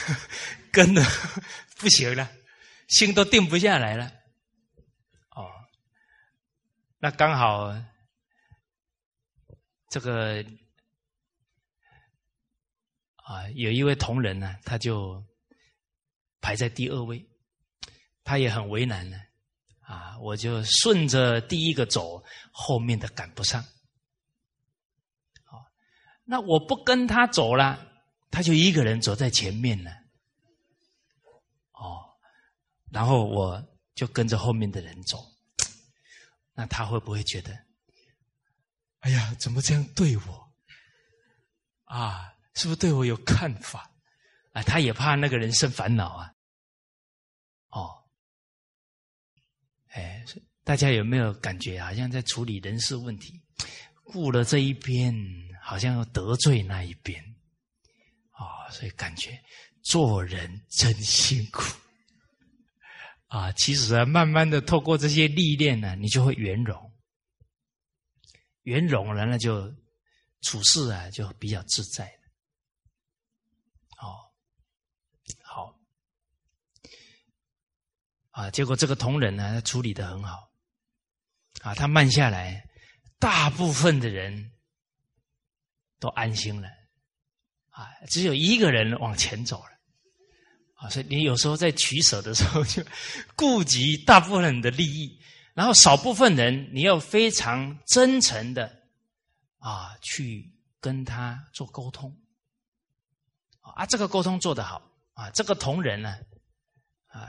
[0.72, 1.02] 跟的
[1.76, 2.30] 不行了，
[2.88, 4.12] 心都定不下来了。
[5.30, 5.50] 哦，
[6.98, 7.74] 那刚好。
[9.88, 10.42] 这个
[13.16, 15.22] 啊，有一位同仁呢，他就
[16.40, 17.22] 排在第二位，
[18.24, 19.20] 他也很为难呢。
[19.82, 23.62] 啊我就顺着第一个走，后面的赶不上。
[25.44, 25.64] 好，
[26.24, 27.86] 那我不跟他走了，
[28.30, 29.90] 他就一个人走在前面了。
[31.72, 32.04] 哦，
[32.90, 33.62] 然后我
[33.94, 35.18] 就跟着后面的人走，
[36.54, 37.52] 那他会不会觉得？
[39.00, 40.52] 哎呀，怎么这样对我？
[41.84, 43.90] 啊，是不是对我有看法？
[44.52, 46.32] 啊，他也怕那个人生烦恼啊。
[47.70, 48.01] 哦，
[49.92, 50.24] 哎，
[50.64, 53.40] 大家有没有感觉，好像在处理人事问题，
[54.04, 55.14] 顾了这一边，
[55.60, 57.22] 好像要得罪那一边？
[58.30, 59.38] 啊，所以感觉
[59.82, 61.62] 做人真辛苦。
[63.26, 66.92] 啊，其实啊，慢慢的透过这些历练呢，你就会圆融。
[68.62, 69.74] 圆融了，那就
[70.42, 72.06] 处事啊，就比较自在
[73.98, 74.30] 哦，
[75.42, 75.80] 好，
[78.32, 80.50] 啊，结果这个同仁呢，他处理的很好，
[81.62, 82.68] 啊，他慢下来，
[83.18, 84.52] 大部分的人
[86.00, 86.68] 都安心了，
[87.70, 89.70] 啊，只有一个人往前走了，
[90.74, 92.82] 啊，所以你有时候在取舍的时候， 就
[93.36, 95.18] 顾及大部分人的利益。
[95.54, 98.74] 然后少部分人，你要非常真诚的
[99.58, 102.16] 啊，去跟他做沟通
[103.60, 104.80] 啊，这个沟通做得好
[105.12, 106.16] 啊，这个同仁呢，
[107.08, 107.28] 啊，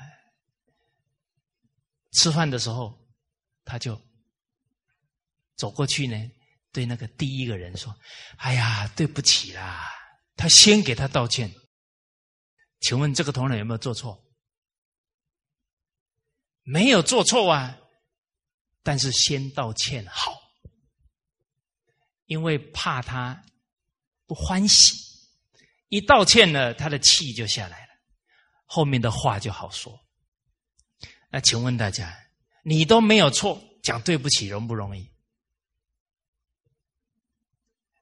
[2.13, 2.97] 吃饭的时候
[3.65, 3.99] 他就
[5.55, 6.31] 走过去呢，
[6.71, 7.95] 对那个第一个人说
[8.37, 9.89] ：“哎呀，对不起啦。”
[10.35, 11.53] 他先给他道歉。
[12.79, 14.19] 请问这个同仁有没有做错？
[16.63, 17.79] 没有做错啊。
[18.85, 20.37] 但是先道歉好，
[22.25, 23.45] 因为怕他
[24.25, 24.93] 不欢喜，
[25.87, 27.93] 一道歉呢，他的气就下来了，
[28.65, 29.97] 后面的话就好说。
[31.33, 32.15] 那请问大家，
[32.61, 35.11] 你都没有错，讲对不起容不容易？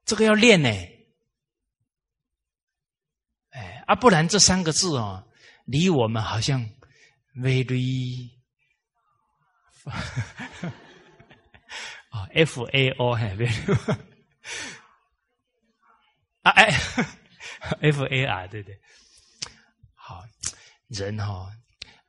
[0.04, 0.68] 这个要练呢。
[3.52, 5.26] 哎，啊，不然这三个字哦，
[5.64, 6.62] 离我们好像
[7.34, 8.30] very。
[12.10, 13.46] 啊，F A O 还别
[16.42, 16.68] 啊哎
[17.80, 18.78] ，F A R 对对，
[19.94, 20.22] 好
[20.88, 21.50] 人哈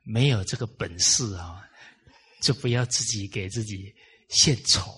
[0.04, 1.68] 没有这个本事啊，
[2.40, 3.94] 就不要自己给自己
[4.28, 4.96] 献丑，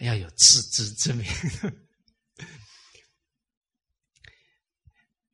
[0.00, 1.26] 要有自知之明。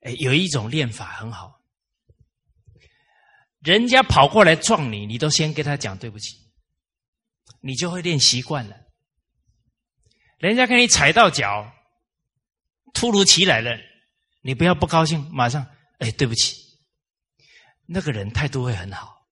[0.01, 1.61] 哎，有一种练法很好，
[3.61, 6.37] 人家跑过来撞你，你都先跟他讲对不起。
[7.61, 8.77] 你就会练习惯了。
[10.39, 11.73] 人家给你踩到脚，
[12.95, 13.77] 突如其来了，
[14.43, 15.67] 你不要不高兴，马上
[15.99, 16.68] 哎，对不起。
[17.91, 19.27] 那个人态度会很好，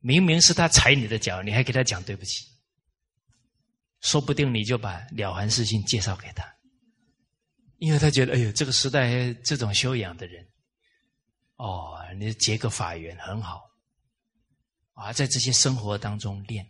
[0.00, 2.44] 明明是他踩你的脚，你还给他讲对不起，
[4.00, 6.44] 说不定你就把了凡四训介绍给他，
[7.78, 10.44] 因为他觉得哎呦，这个时代这种修养的人，
[11.56, 13.62] 哦，你结个法缘很好，
[14.94, 16.66] 啊，在这些生活当中练。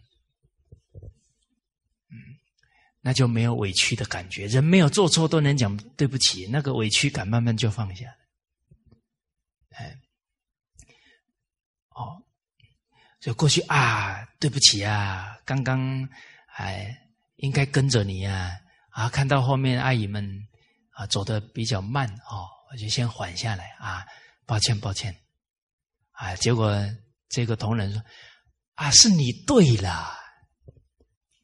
[3.04, 8.06] 那就没有委屈的感觉，人没有做错都能讲对不起，那个委屈感慢慢就放下。
[9.70, 9.98] 哎，
[11.88, 12.22] 哦，
[13.22, 16.06] 就过去啊，对不起啊，刚刚
[16.56, 16.94] 哎
[17.36, 18.50] 应该跟着你啊，
[18.90, 20.28] 啊，看到后面阿姨们
[20.90, 24.04] 啊走的比较慢哦，我就先缓下来啊，
[24.44, 25.16] 抱歉抱歉，
[26.10, 26.76] 啊，结果
[27.28, 28.02] 这个同仁说
[28.74, 30.12] 啊，是你对了，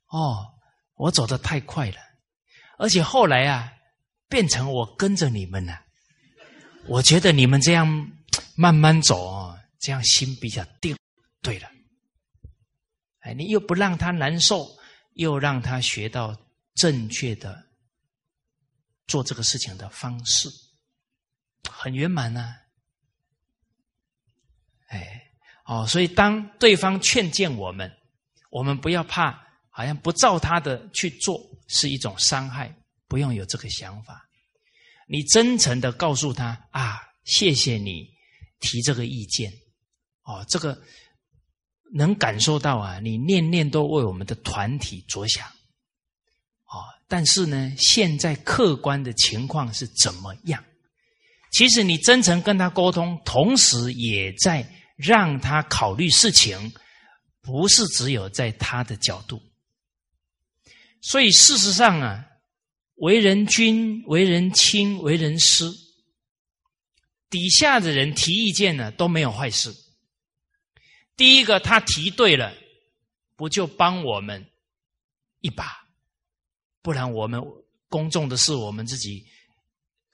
[0.09, 0.45] 哦，
[0.97, 1.99] 我走的太快了，
[2.77, 3.73] 而且后来啊。
[4.31, 5.81] 变成我跟着你们了，
[6.87, 8.13] 我觉得你们这样
[8.55, 10.95] 慢慢走，这样心比较定。
[11.41, 11.71] 对了，
[13.21, 14.69] 哎，你又不让他难受，
[15.15, 16.37] 又让他学到
[16.75, 17.67] 正确的
[19.07, 20.49] 做这个事情的方式，
[21.71, 22.55] 很圆满呢。
[24.89, 25.31] 哎，
[25.65, 27.91] 哦，所以当对方劝谏我们，
[28.51, 32.75] 我们不要怕，好像不照他的去做是一种伤害。
[33.07, 34.29] 不用有这个想法，
[35.07, 38.07] 你真诚的告诉他啊，谢谢你
[38.61, 39.51] 提这个意见，
[40.25, 40.79] 哦，这个
[41.93, 50.63] 能感受到啊，你念念都为我们的团体着想，哦，但是呢，现在客观的情况是怎么样？
[51.53, 56.73] 其实你真诚跟他沟通，同时也在让他考虑事情，
[57.41, 59.41] 不是只有在他的角度，
[61.01, 62.25] 所以事实上啊。
[63.01, 65.71] 为人君、为人亲、为人师，
[67.31, 69.73] 底下的人提意见呢都没有坏事。
[71.19, 72.55] 第一个，他提对了，
[73.37, 74.47] 不就帮我们
[75.41, 75.85] 一把？
[76.81, 77.43] 不然我们
[77.89, 79.27] 公众的事，我们自己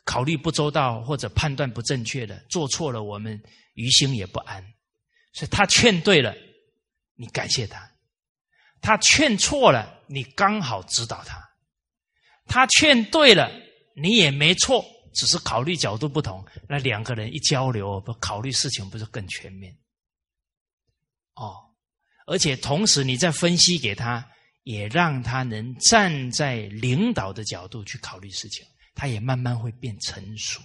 [0.04, 3.40] 考虑不周到，或者判断不正确的，做错了，我们
[3.74, 4.64] 于心也不安。
[5.34, 6.34] 所以他劝对了，
[7.16, 7.78] 你感谢他；
[8.80, 11.38] 他劝错了，你刚好指导他。
[12.46, 13.52] 他劝对了，
[13.94, 14.82] 你也没错，
[15.12, 16.42] 只是考虑角度不同。
[16.66, 19.76] 那两个人一交流，不考虑事情，不是更全面？
[21.34, 21.56] 哦，
[22.26, 24.24] 而且同时你在分析给他，
[24.62, 30.60] 也让他能站在领导的角度去考虑事情，他也慢慢会变成熟。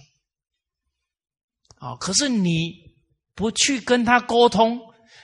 [1.78, 2.94] 哦，可是你
[3.34, 4.80] 不去跟他沟通，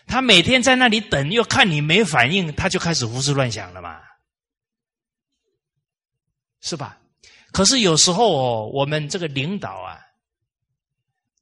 [0.07, 4.01] 他每天在那里等，又看你没反应，他就开始胡思乱想了嘛。
[6.61, 7.01] 是吧？
[7.53, 10.01] 可是有时候哦，我们这个领导啊，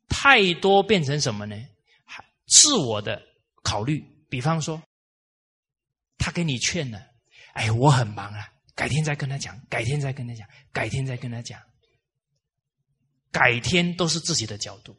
[0.09, 1.57] 太多变成什么呢？
[2.47, 3.23] 自我的
[3.75, 4.01] 考虑。
[4.31, 4.81] 比方说，
[6.17, 7.05] 他给你劝了，
[7.55, 11.61] 哎，我很忙啊，改天再跟他讲，改天再跟他讲，改天再跟他讲，
[13.33, 14.93] 改天都是自己的角度。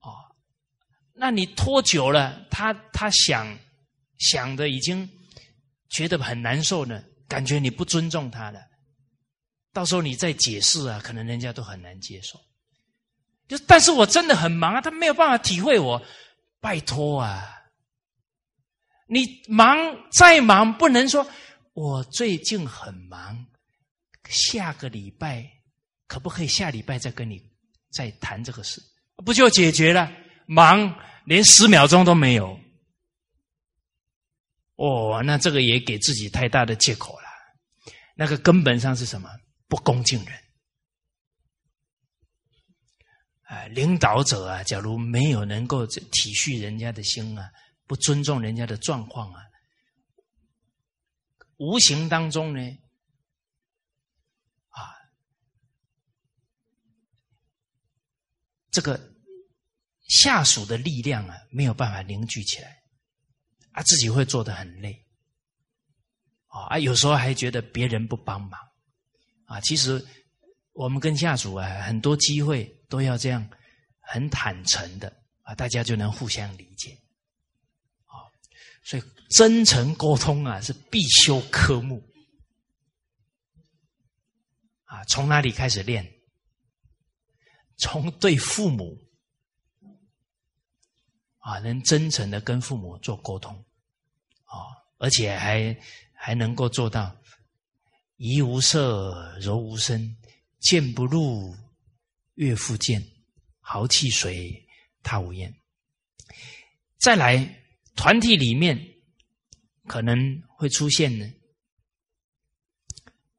[0.00, 0.14] 哦，
[1.12, 3.58] 那你拖久了，他他想
[4.16, 5.06] 想的已经
[5.90, 7.04] 觉得很难受呢。
[7.28, 8.60] 感觉你不尊重他了，
[9.70, 12.40] 到时候你再解释啊，可能人家都很难接受。
[13.48, 16.02] 就但是我真的很忙啊，他没有办法体会我。
[16.58, 17.62] 拜托啊，
[19.06, 19.76] 你忙
[20.10, 21.24] 再忙，不能说
[21.74, 23.46] 我最近很忙，
[24.28, 25.48] 下个礼拜
[26.08, 27.40] 可不可以下礼拜再跟你
[27.92, 28.82] 再谈这个事？
[29.24, 30.10] 不就解决了？
[30.46, 30.92] 忙
[31.24, 32.58] 连十秒钟都没有。
[34.74, 37.26] 哦，那这个也给自己太大的借口了。
[38.16, 39.30] 那个根本上是什么？
[39.68, 40.34] 不恭敬人。
[43.46, 47.50] 啊，领导者啊，假如没有能够体恤人家的心啊，
[47.86, 49.42] 不尊重人家的状况啊，
[51.56, 52.78] 无形当中呢，
[54.68, 54.94] 啊，
[58.70, 59.00] 这个
[60.08, 62.76] 下属的力量啊，没有办法凝聚起来。
[63.72, 65.06] 啊，自己会做的很累，
[66.46, 68.58] 啊，有时候还觉得别人不帮忙，
[69.44, 70.02] 啊，其实
[70.76, 73.48] 我们跟下属啊，很多机会都要这样
[74.00, 75.10] 很坦诚的
[75.42, 76.92] 啊，大家就能互相理解，
[78.04, 78.20] 啊，
[78.84, 82.06] 所以真诚沟通啊是必修科目，
[84.84, 86.06] 啊，从哪里开始练？
[87.76, 89.02] 从对父母。
[91.38, 93.54] 啊，能真诚的跟父母做沟通，
[94.46, 94.66] 啊，
[94.98, 95.78] 而且还
[96.12, 97.16] 还能够做到
[98.16, 100.16] 怡无色，柔无声，
[100.68, 101.54] 剑不入，
[102.34, 103.00] 悦复见，
[103.60, 104.66] 豪气随，
[105.04, 105.54] 他无厌。
[106.98, 107.62] 再来，
[107.94, 108.76] 团体里面
[109.86, 111.32] 可能会出现呢，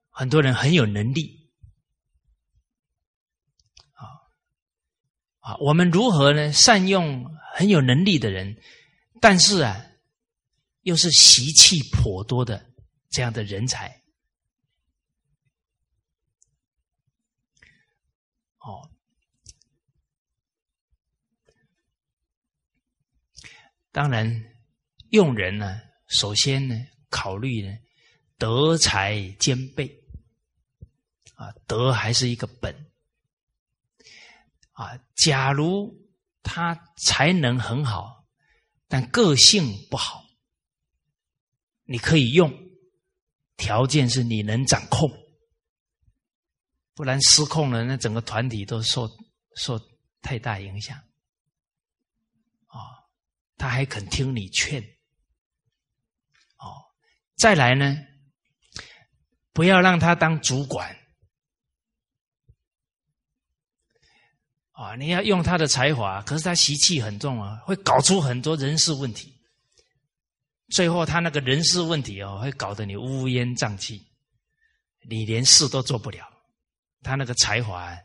[0.10, 1.52] 很多人很有能力，
[3.92, 4.08] 啊
[5.40, 6.54] 啊，我们如何呢？
[6.54, 7.36] 善用。
[7.58, 8.62] 很有能力的人，
[9.20, 9.84] 但是啊，
[10.84, 12.72] 又是习气颇多的
[13.10, 14.04] 这样的人才，
[18.60, 18.92] 哦，
[23.98, 24.32] 当然，
[25.10, 26.76] 用人呢，首先呢，
[27.10, 27.76] 考虑呢，
[28.38, 29.92] 德才兼备，
[31.34, 32.92] 啊，德还是一个本，
[34.74, 35.92] 啊，假如
[36.44, 38.24] 他才能很好，
[38.88, 40.24] 但个性不好，
[41.86, 42.54] 你可以用，
[43.56, 45.12] 条件是你能掌控，
[46.94, 49.10] 不然失控了，那整个团体都受
[49.56, 49.82] 受
[50.22, 50.96] 太大影响。
[53.58, 54.82] 他还肯听你劝，
[56.58, 56.78] 哦，
[57.36, 57.98] 再来呢，
[59.52, 60.96] 不要让他当主管，
[64.74, 69.34] 啊，你要用他的才华，可是他习气很重啊，会搞出很多人事问题，
[70.70, 74.08] 最后他那个人事问题哦，会搞得你乌烟瘴气，
[75.10, 76.32] 你连事都做不了，
[77.02, 77.98] 他那个才华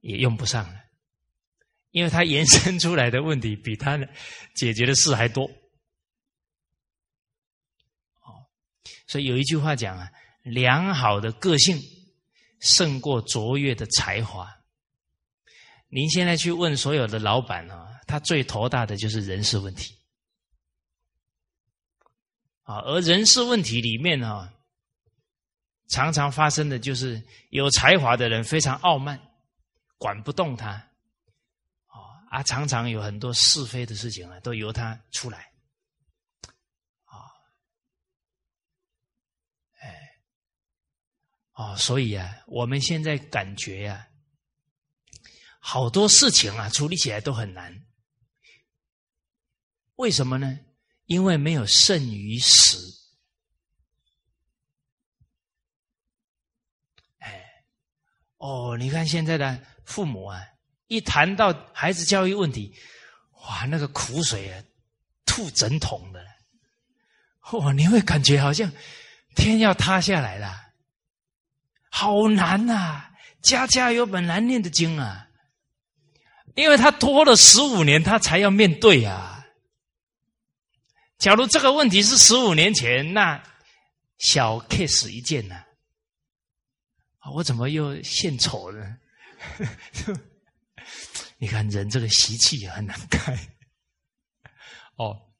[0.00, 0.79] 也用不上了。
[1.90, 3.98] 因为他延伸出来的问题比他
[4.54, 5.44] 解决的事还多，
[8.20, 8.46] 哦，
[9.08, 10.08] 所以有一句话讲啊，
[10.42, 11.80] 良好的个性
[12.60, 14.48] 胜过卓越的才华。
[15.88, 19.92] 您现在去问所有的老板啊，他最头大的就是人事问题，
[22.62, 24.54] 啊，而人事问题里面啊，
[25.88, 29.20] 常常发生的就是有才华的人非常傲慢，
[29.98, 30.89] 管不动他。
[32.30, 35.52] 啊，常常有很多是非的事情啊，都由他出来，
[37.02, 37.26] 啊，
[39.80, 40.22] 哎，
[41.54, 44.08] 哦，所以啊，我们现在感觉呀，
[45.58, 47.84] 好多事情啊，处理起来都很难。
[49.96, 50.60] 为什么呢？
[51.06, 52.76] 因为没有胜于时。
[57.18, 57.64] 哎，
[58.36, 60.46] 哦，你看现在的父母啊。
[60.90, 62.74] 一谈到孩子教育问题，
[63.46, 64.60] 哇，那个苦水啊，
[65.24, 66.20] 吐整桶的，
[67.52, 68.68] 哇，你会感觉好像
[69.36, 70.52] 天要塌下来了，
[71.90, 73.04] 好难呐！
[73.40, 75.28] 家家有本难念的经啊，
[76.56, 79.46] 因为他拖了十五年，他才要面对啊。
[81.18, 83.40] 假如这个问题是十五年前，那
[84.18, 85.54] 小 case 一件呢，
[87.36, 88.96] 我怎么又献丑呢？
[91.42, 93.34] 你看，人这个习气也很难改
[94.96, 95.32] 哦，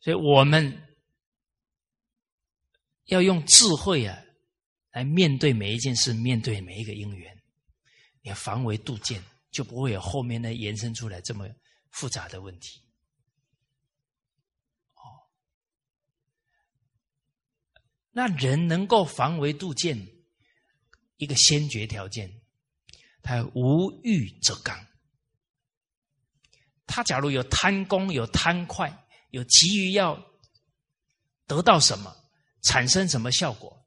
[0.00, 0.86] 所以我们
[3.06, 4.22] 要用智慧啊，
[4.90, 7.42] 来面对每一件事，面对每一个因缘，
[8.20, 11.48] 你要防微杜渐，就不会有后面呢延伸出来这么
[11.88, 12.86] 复杂的问题。
[14.92, 15.24] 哦，
[18.10, 20.06] 那人能够防微杜渐，
[21.16, 22.43] 一个先决条件。
[23.24, 24.78] 他无欲则刚。
[26.86, 30.22] 他假如有贪功、有贪快、有急于要
[31.46, 32.14] 得到什么、
[32.62, 33.84] 产生什么效果，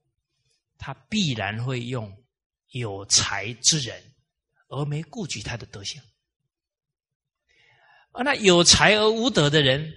[0.77, 2.11] 他必然会用
[2.71, 4.03] 有才之人，
[4.69, 6.01] 而没顾及他的德行。
[8.11, 9.93] 而那有才而无德的人，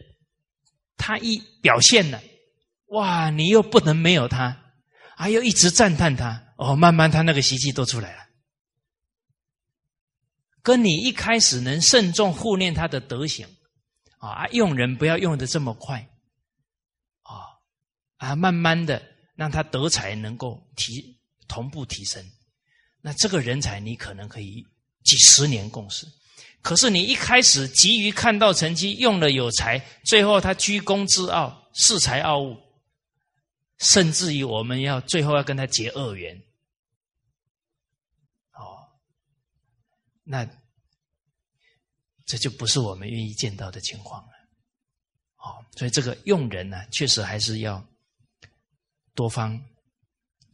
[0.99, 2.23] 他一表现了，
[2.89, 3.31] 哇！
[3.31, 4.75] 你又不能没有他，
[5.17, 8.20] 还要一直赞叹他，哦，慢慢他那个习气都出来了。
[10.63, 13.47] 跟你一开始能慎重护念他的德行，
[14.19, 16.07] 啊，用人不要用的这么快，
[17.23, 17.57] 啊，
[18.19, 19.03] 啊，慢慢的
[19.35, 22.25] 让他德才能够提同步提升，
[23.01, 24.63] 那这个人才你可能可以
[25.03, 26.07] 几十年共事。
[26.63, 32.55] 可是你一开始急于看到成绩，用了有才，最后他居功自傲，恃才傲物，
[33.79, 36.39] 甚至于我们要最后要跟他结恶缘。
[40.33, 40.49] 那
[42.25, 44.33] 这就不是我们愿意见到的情况了，
[45.39, 47.85] 哦，所以这个用人呢，确实还是要
[49.13, 49.61] 多方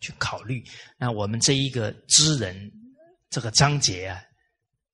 [0.00, 0.64] 去考虑。
[0.96, 2.72] 那我们这一个知人
[3.28, 4.24] 这个章节啊，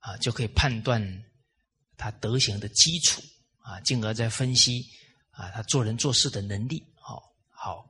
[0.01, 1.01] 啊，就可以判断
[1.97, 3.23] 他德行的基础
[3.59, 4.85] 啊，进而再分析
[5.31, 6.85] 啊，他做人做事的能力。
[6.97, 7.89] 好，好。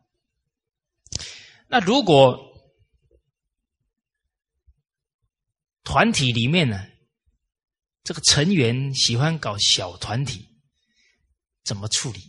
[1.69, 2.52] 那如果。
[5.85, 6.87] 团体里面呢，
[8.05, 10.49] 这个成员喜欢搞小团体，
[11.65, 12.21] 怎么处理？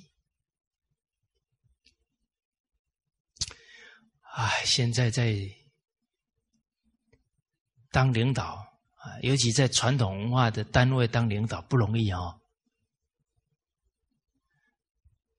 [4.22, 5.38] 哎，现在在
[7.91, 8.56] 当领导
[8.95, 12.41] 啊，尤其在传统文化的单位当领导不容易哦。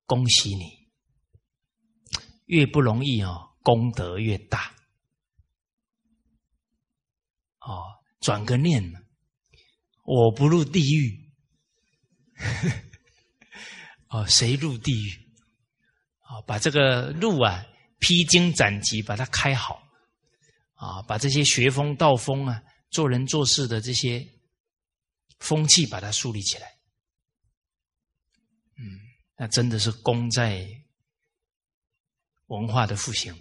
[0.06, 0.88] 恭喜你，
[2.46, 4.72] 越不容易哦，功德越大。
[7.58, 8.03] 哦。
[8.24, 8.82] 转个念，
[10.02, 11.30] 我不入地狱，
[14.08, 15.10] 哦，谁入地狱？
[16.20, 17.66] 啊，把这个路啊
[17.98, 19.86] 披荆斩棘，把它开好
[20.72, 24.26] 啊，把这些学风道风啊，做人做事的这些
[25.38, 26.66] 风气，把它树立起来。
[28.78, 28.82] 嗯，
[29.36, 30.66] 那真的是功在
[32.46, 33.36] 文化的复兴。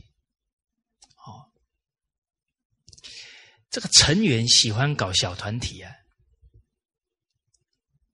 [3.73, 5.91] 这个成员喜欢搞小团体啊，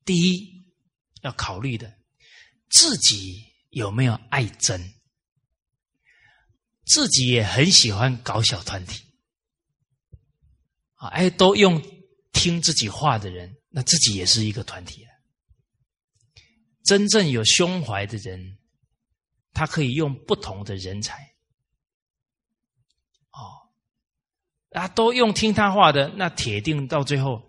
[0.06, 0.66] 第一
[1.22, 2.00] 要考虑的
[2.70, 3.48] 自己。
[3.72, 4.96] 有没有爱真？
[6.84, 9.04] 自己也很喜欢搞小团体
[10.96, 11.10] 啊！
[11.10, 11.80] 哎，都用
[12.32, 15.14] 听自己话的人，那自己也是一个团体啊。
[16.84, 18.58] 真正有胸怀的人，
[19.54, 21.22] 他可以用不同的人才
[23.34, 23.70] 哦
[24.72, 27.42] 啊，都用听他话的，那铁定到最后，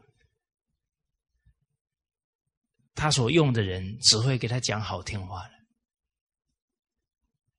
[2.95, 5.51] 他所用的人只会给他讲好听话了。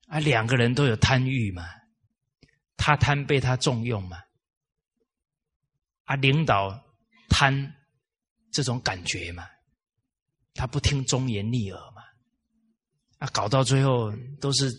[0.08, 1.64] 啊，两个人都有贪欲嘛，
[2.76, 4.18] 他贪被他重用嘛，
[6.06, 6.84] 啊，领导
[7.30, 7.74] 贪
[8.52, 9.48] 这种感觉嘛，
[10.54, 12.02] 他不听忠言逆耳嘛，
[13.20, 14.70] 啊，搞到最后都是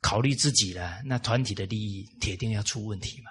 [0.00, 3.30] 考虑自己了，那团体的利益铁定要出问题嘛，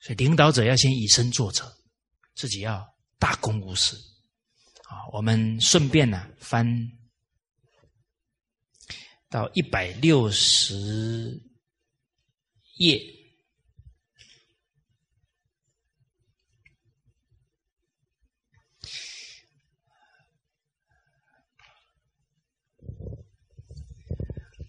[0.00, 1.70] 所以领导者要先以身作则，
[2.34, 2.86] 自己要
[3.18, 3.96] 大公无私，
[4.84, 6.66] 啊，我们顺便呢翻。
[9.30, 11.38] 到一百六十
[12.78, 12.98] 页，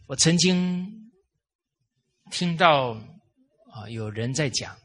[0.07, 1.09] 我曾经
[2.31, 2.91] 听到
[3.71, 4.77] 啊，有人在讲，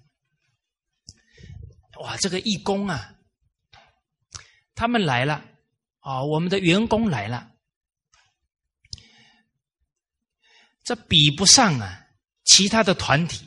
[2.00, 3.14] 哇，这个义工啊，
[4.74, 5.44] 他们来了
[6.00, 7.52] 啊，我们的员工来了。
[10.82, 12.06] 这比不上啊，
[12.44, 13.46] 其他的团体，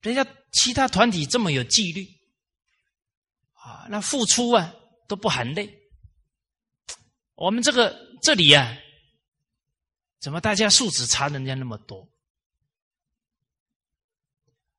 [0.00, 2.08] 人家其他团体这么有纪律，
[3.52, 4.74] 啊，那付出啊
[5.06, 5.70] 都不含泪。
[7.34, 8.74] 我们这个这里啊，
[10.18, 12.08] 怎么大家素质差人家那么多？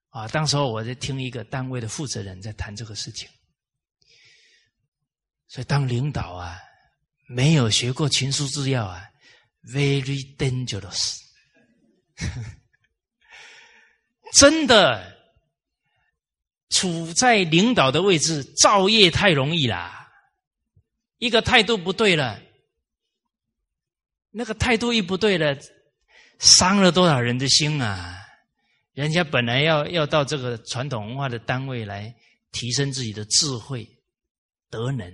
[0.09, 3.29] 啊，当时候我在听一个单位的负责人在谈这个事情，
[5.47, 6.57] 所以当领导啊，
[7.27, 9.07] 没有学过情书治要啊
[9.63, 11.19] ，very dangerous。
[14.33, 15.17] 真的
[16.69, 20.11] 处在领导的位置，造业太容易啦。
[21.17, 22.41] 一个态度不对了，
[24.31, 25.57] 那个态度一不对了，
[26.39, 28.15] 伤了多少人的心啊！
[28.99, 32.13] 人家本来要要到这个传统文化的单位来
[32.51, 33.87] 提升自己的智慧、
[34.69, 35.09] 德能，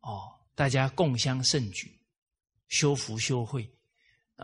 [0.00, 1.96] 哦，大家共襄盛举，
[2.66, 3.70] 修福修慧。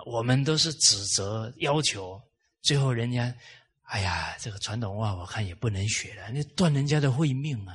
[0.07, 2.23] 我们都是指责、要求，
[2.63, 3.35] 最后人家，
[3.83, 7.75] 哎呀，这个传统文化我看也不能学了，那断人家的慧命啊！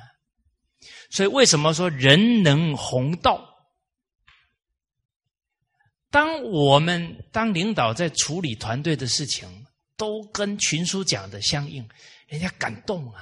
[1.09, 3.45] 所以为什么说人能弘道？
[6.09, 9.58] 当我们当领导在处理团队的事情，
[9.99, 11.87] 都跟群书讲的相应，
[12.27, 13.21] 人家感动啊！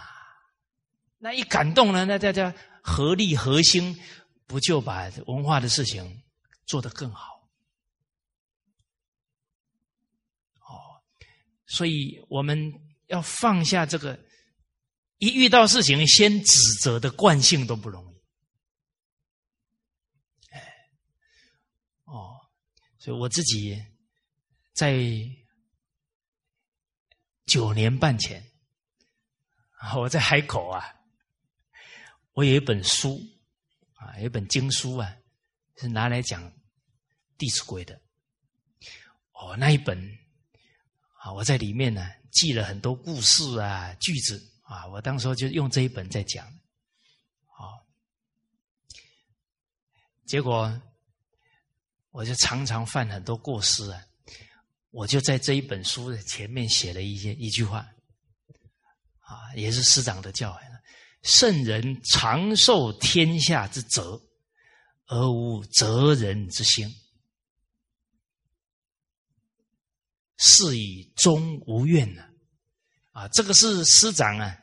[1.17, 2.53] 那一感动了，那大家
[2.83, 3.99] 合力合心，
[4.45, 6.21] 不就把文化的事情
[6.67, 7.49] 做得更好？
[10.59, 11.01] 哦
[11.65, 12.71] 所以我们
[13.07, 14.17] 要放下这个
[15.17, 18.17] 一遇到事情先指责的惯性都不容易。
[20.51, 20.61] 哎，
[22.05, 22.37] 哦，
[22.99, 23.83] 所以我自己
[24.73, 24.93] 在
[27.47, 28.45] 九年半前，
[29.95, 30.93] 我在海口啊，
[32.33, 33.19] 我有一本书
[33.95, 35.17] 啊，有一本经书啊，
[35.77, 36.43] 是拿来讲
[37.39, 37.99] 《弟子规》的。
[39.31, 39.97] 哦，那一本。
[41.19, 46.45] 啊我在里面呢记了很多故事啊句子啊，我当时就用这一本在讲，
[47.47, 47.85] 好，
[50.25, 50.79] 结果
[52.11, 54.06] 我就常常犯很多过失啊，
[54.91, 57.79] 我就在这一本书的前面写了一些一句话，
[59.19, 60.59] 啊，也是师长的教诲：
[61.23, 64.19] 圣人长寿天下之责，
[65.07, 66.87] 而无责人之心。
[70.39, 72.23] 是以终无怨呢，
[73.11, 74.55] 啊，这个是师长啊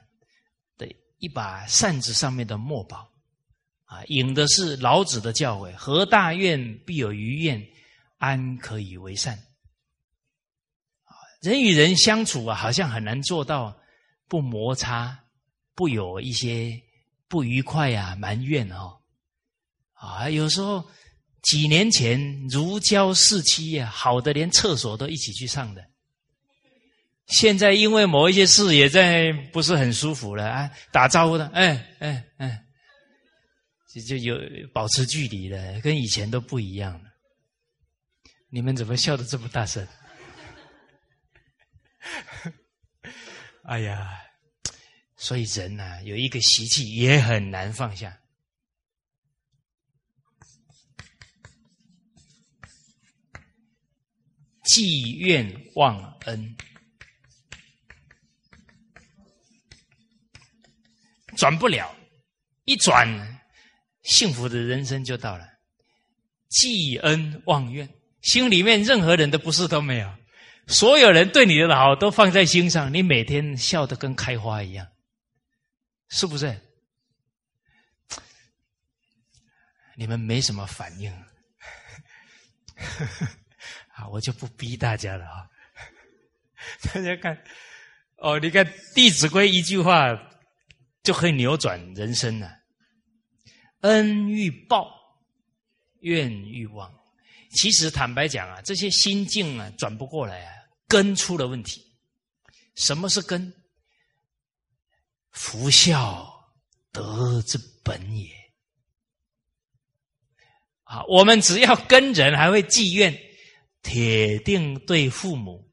[0.78, 0.86] 的
[1.18, 3.10] 一把扇子上面的墨宝，
[3.84, 7.60] 啊，引的是老子的教诲：何大怨必有余怨，
[8.18, 9.36] 安可以为善？
[11.44, 13.78] 人与人相处啊，好像很难做到
[14.28, 15.26] 不摩擦，
[15.74, 16.80] 不有一些
[17.28, 18.96] 不愉快啊、埋怨哦。
[19.92, 20.82] 啊，有时候
[21.42, 25.84] 几年前如胶似漆呀，好的连厕所都一起去上的。
[27.26, 32.64] 现在因为某一些事也在不是很舒服了啊，打招呼的，哎哎哎，
[33.92, 34.38] 就就有
[34.72, 37.10] 保持距离了，跟以前都不一样了。
[38.48, 39.86] 你们怎么笑的这么大声？
[43.64, 44.20] 哎呀，
[45.16, 48.20] 所以人呐，有一个习气也很难放下。
[54.64, 56.56] 积怨忘恩，
[61.36, 61.94] 转不了，
[62.64, 63.06] 一转，
[64.02, 65.46] 幸福的人生就到了。
[66.48, 67.88] 记恩忘怨，
[68.22, 70.23] 心里面任何人的不是都没有。
[70.66, 74.86] 所有人对你的好都放在心上，你每天笑得跟开花一样，
[76.08, 76.60] 是不是？
[79.96, 81.12] 你们没什么反应，
[83.94, 85.46] 好，我就不逼大家了啊！
[86.82, 87.40] 大家看，
[88.16, 90.08] 哦，你看《弟子规》一句话
[91.04, 92.50] 就可以扭转人生了：
[93.82, 94.90] 恩欲报，
[96.00, 96.92] 怨欲忘。
[97.52, 100.53] 其实坦白讲啊，这些心境啊，转不过来啊。
[100.86, 101.84] 根出了问题，
[102.74, 103.52] 什么是根？
[105.30, 106.54] 福孝
[106.92, 108.28] 德之本也。
[110.84, 113.18] 啊，我们只要跟人还会积怨，
[113.82, 115.72] 铁定对父母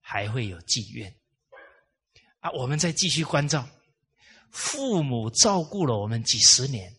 [0.00, 1.14] 还会有积怨。
[2.40, 3.68] 啊，我们再继续关照，
[4.50, 6.92] 父母照顾了我们几十年，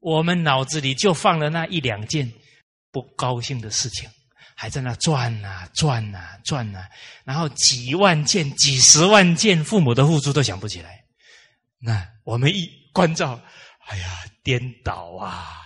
[0.00, 2.30] 我们脑子里就放了那一两件
[2.90, 4.08] 不高兴的事情。
[4.54, 6.88] 还在那转呐转呐转呐，
[7.24, 11.04] 然后几万件、几十万件父母的付出都想不起来。
[11.78, 13.40] 那我们一关照，
[13.86, 15.60] 哎呀，颠倒啊！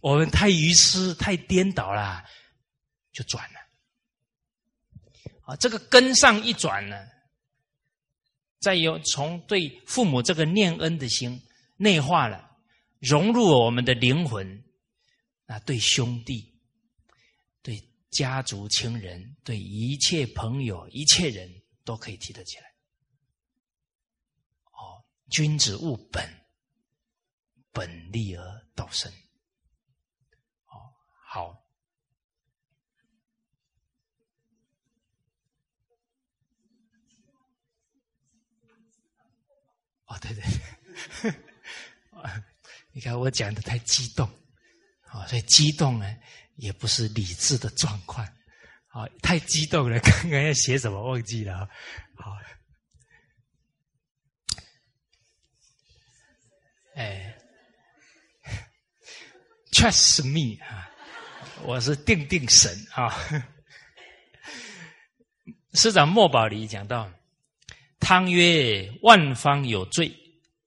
[0.00, 2.22] 我们太愚痴、太颠倒了，
[3.10, 3.60] 就转了。
[5.46, 6.96] 啊，这个根上一转呢，
[8.60, 11.40] 再有从对父母这个念恩的心
[11.78, 12.50] 内化了，
[13.00, 14.62] 融入我们的灵魂。
[15.46, 16.53] 啊，对兄弟。
[18.14, 21.50] 家族亲人对一切朋友一切人
[21.84, 22.74] 都可以提得起来。
[24.70, 26.24] 哦，君子务本，
[27.72, 29.12] 本立而道生。
[30.66, 30.94] 哦，
[31.26, 31.60] 好。
[40.06, 40.44] 哦，对对，
[42.92, 44.28] 你看我讲的太激动，
[45.12, 46.06] 哦，所以激动呢。
[46.56, 48.24] 也不是理智的状况，
[48.88, 49.98] 啊，太激动了。
[50.04, 51.68] 刚刚要写什么忘记了，
[52.16, 52.36] 好，
[56.94, 57.36] 哎
[59.72, 60.88] ，trust me 啊，
[61.64, 63.12] 我是定定神啊。
[65.72, 67.12] 师长莫宝里讲到，
[67.98, 70.14] 汤曰：万方有罪，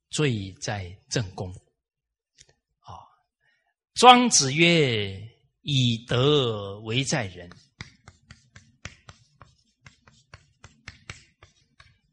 [0.09, 1.49] 罪在正宫。
[2.79, 2.91] 啊，
[3.93, 5.36] 庄子曰。
[5.69, 7.49] 以德为在人，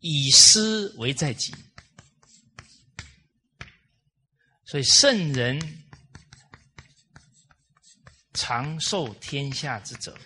[0.01, 1.55] 以失为在己。
[4.65, 5.85] 所以圣人
[8.33, 10.19] 长寿天下之者，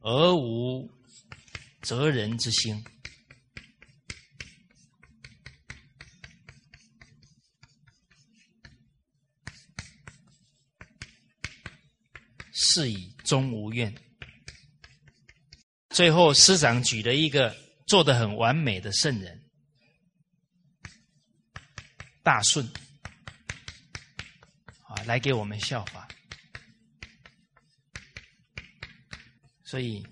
[0.00, 0.90] 而无
[1.82, 2.82] 责人之心。
[12.74, 13.94] 是以终无怨。
[15.90, 17.54] 最后，师长举了一个
[17.86, 19.40] 做的很完美的圣人
[22.24, 22.68] 大顺
[24.88, 26.08] 啊，来给我们效法。
[29.62, 30.04] 所以。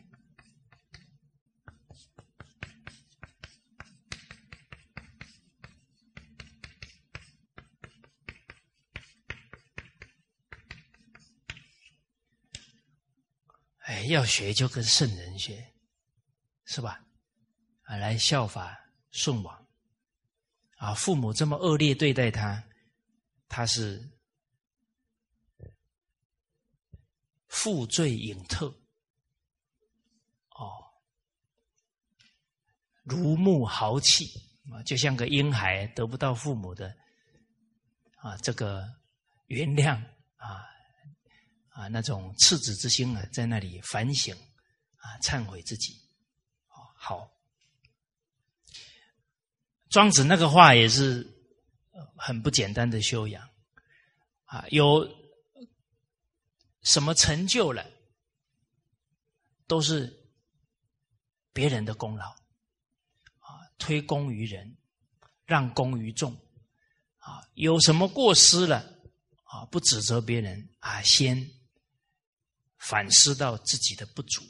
[14.12, 15.72] 要学就跟圣人学，
[16.66, 17.04] 是吧？
[17.82, 18.78] 啊，来效法
[19.10, 19.66] 舜王。
[20.76, 22.62] 啊，父母这么恶劣对待他，
[23.48, 24.10] 他是
[27.48, 28.66] 负罪隐特。
[30.50, 30.84] 哦，
[33.04, 34.26] 如沐豪气
[34.72, 36.94] 啊，就像个婴孩得不到父母的
[38.16, 38.88] 啊这个
[39.46, 39.96] 原谅
[40.36, 40.71] 啊。
[41.72, 44.34] 啊，那种赤子之心啊，在那里反省
[44.96, 46.00] 啊，忏悔自己。
[46.94, 47.28] 好，
[49.88, 51.26] 庄子那个话也是
[52.16, 53.48] 很不简单的修养
[54.44, 55.04] 啊，有
[56.82, 57.84] 什么成就了，
[59.66, 60.30] 都是
[61.52, 62.30] 别人的功劳
[63.40, 64.76] 啊，推功于人，
[65.44, 66.32] 让功于众
[67.18, 68.78] 啊，有什么过失了
[69.42, 71.44] 啊，不指责别人啊，先
[72.82, 74.42] 反思到自己的不足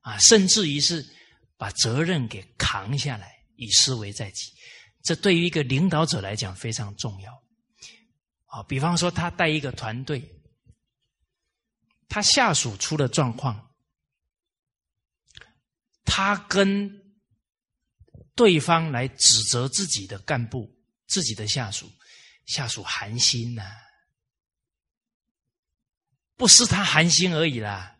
[0.00, 1.04] 啊，甚至于是
[1.56, 4.52] 把责任给扛下来，以思为在己。
[5.02, 7.32] 这对于一个领导者来讲非常重要，
[8.46, 10.22] 啊，比方说他带一个团队，
[12.08, 13.72] 他下属出了状况，
[16.04, 16.90] 他跟
[18.34, 20.70] 对方来指责自己的干部、
[21.06, 21.90] 自己的下属，
[22.46, 23.64] 下属寒心呐，
[26.40, 27.98] 不是他寒心而已啦，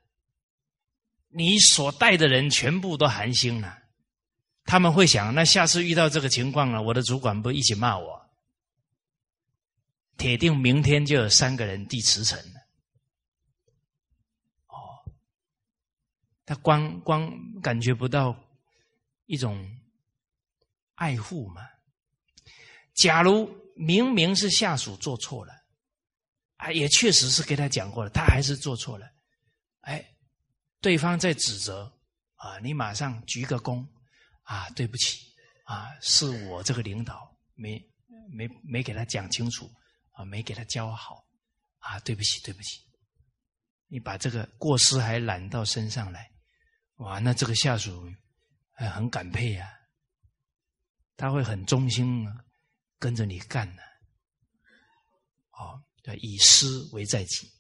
[1.29, 3.83] 你所带的人全部都寒心了。
[4.65, 8.31] 他们会想，那下次遇到这个情况了，我的主管不一起骂我，
[10.17, 12.61] 铁定明天就有三个人递辞呈了。
[14.69, 15.05] 哦，
[16.47, 17.31] 他光光
[17.61, 18.35] 感觉不到
[19.27, 19.71] 一种
[20.95, 21.61] 爱护嘛？
[22.95, 25.60] 假如明明是下属做错了，
[26.61, 29.07] 啊，也确实是给他讲过了，他还是做错了，
[29.81, 30.05] 哎，
[30.81, 31.93] 对方在指责
[32.37, 33.87] 啊，你马上鞠个躬。
[34.43, 35.33] 啊，对不起，
[35.63, 37.81] 啊，是我这个领导没
[38.33, 39.71] 没没给他讲清楚，
[40.11, 41.25] 啊，没给他教好，
[41.79, 42.81] 啊，对不起，对不起，
[43.87, 46.33] 你把这个过失还揽到身上来，
[46.97, 48.11] 哇，那这个下属
[48.73, 49.71] 还很感佩呀，
[51.17, 52.27] 他会很忠心
[52.99, 53.83] 跟着你干呢，
[55.53, 55.81] 哦，
[56.21, 57.51] 以私为在己，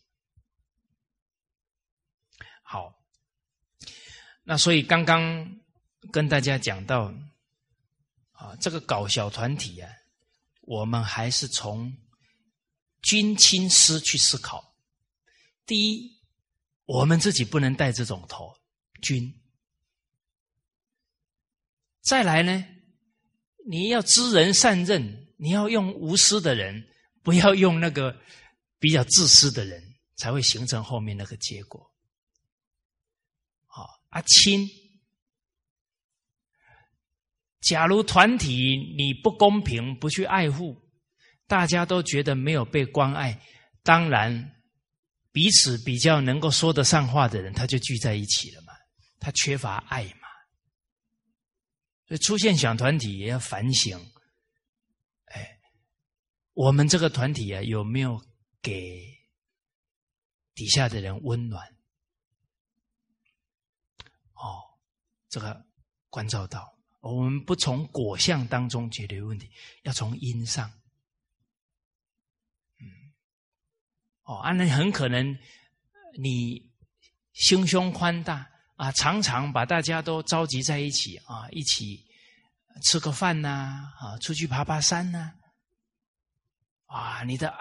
[2.62, 2.94] 好，
[4.42, 5.58] 那所以刚刚。
[6.10, 7.12] 跟大家讲到，
[8.32, 9.92] 啊，这个搞小团体啊，
[10.62, 11.94] 我们还是从
[13.02, 14.74] 军亲师去思考。
[15.66, 16.18] 第一，
[16.86, 18.56] 我们自己不能带这种头
[19.02, 19.42] 军。
[22.00, 22.64] 再来呢，
[23.68, 26.89] 你要知人善任，你要用无私的人，
[27.22, 28.18] 不要用那个
[28.78, 29.82] 比较自私的人，
[30.16, 31.90] 才会形成后面那个结果。
[33.66, 34.68] 好，阿亲。
[37.60, 40.80] 假如团体你不公平，不去爱护，
[41.46, 43.38] 大家都觉得没有被关爱，
[43.82, 44.62] 当然
[45.30, 48.72] 彼此比较能够说得上话的人，他就聚在一起了嘛。
[49.18, 50.26] 他缺乏爱嘛，
[52.08, 54.00] 所以出现小团体也要反省。
[56.60, 58.22] 我们这个团体啊，有没有
[58.60, 59.02] 给
[60.54, 61.66] 底下的人温暖？
[64.34, 64.60] 哦，
[65.30, 65.64] 这个
[66.10, 66.70] 关照到。
[67.00, 69.50] 我们不从果相当中解决问题，
[69.84, 70.70] 要从因上。
[72.78, 72.84] 嗯，
[74.24, 75.34] 哦，啊，那很可能
[76.18, 76.70] 你
[77.32, 78.46] 心胸宽大
[78.76, 82.06] 啊，常常把大家都召集在一起啊，一起
[82.82, 85.32] 吃个饭呐，啊，出去爬爬山呐，
[86.90, 87.54] 啊你的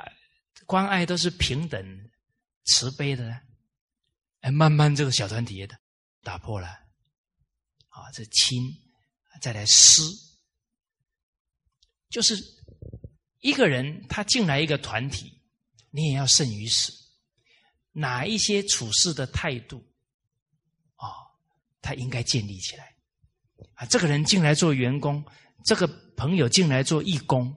[0.66, 2.10] 关爱都是平等、
[2.66, 3.42] 慈悲的，
[4.42, 5.70] 哎，慢慢这个小团体也
[6.24, 6.68] 打破了，
[7.88, 8.62] 啊，这亲。
[9.42, 10.02] 再来施，
[12.10, 12.36] 就是
[13.40, 15.42] 一个人他进来一个团体，
[15.92, 16.92] 你也要胜于死。
[17.94, 19.78] 哪一些处事的态度
[20.96, 21.08] 啊，
[21.82, 22.94] 他应该建立起来
[23.76, 23.86] 啊。
[23.86, 25.24] 这个人进来做员工，
[25.64, 27.56] 这个朋友进来做义工，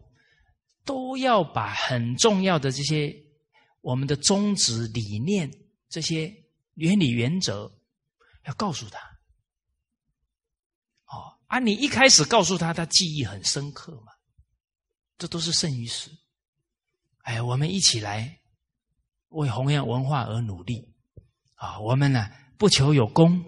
[0.84, 3.14] 都要把很重要的这些
[3.80, 5.50] 我们的宗旨理念、
[5.88, 6.32] 这些
[6.74, 7.70] 原理原则
[8.46, 8.98] 要告诉他。
[11.06, 14.12] 哦啊，你一开始告诉他，他记忆很深刻嘛？
[15.18, 16.10] 这都是胜于死。
[17.18, 18.40] 哎，我们一起来
[19.28, 20.92] 为弘扬文化而努力
[21.54, 21.78] 啊！
[21.78, 22.28] 我们呢，
[22.58, 23.44] 不求有功，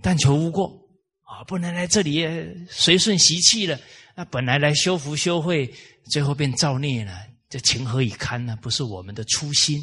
[0.00, 0.88] 但求无过
[1.22, 1.44] 啊！
[1.44, 2.24] 不能来这里
[2.70, 3.78] 随顺习气了。
[4.18, 5.72] 那本来来修福修慧，
[6.10, 8.58] 最后变造孽了，这情何以堪呢？
[8.60, 9.80] 不是我们的初心。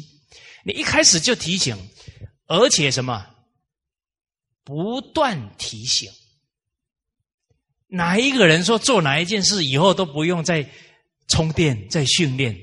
[0.62, 1.74] 你一开始就提醒，
[2.44, 3.26] 而且什么，
[4.62, 6.12] 不断提醒。
[7.86, 10.68] 哪一个人说做哪一件事以后都不用再
[11.28, 12.54] 充电、再训练？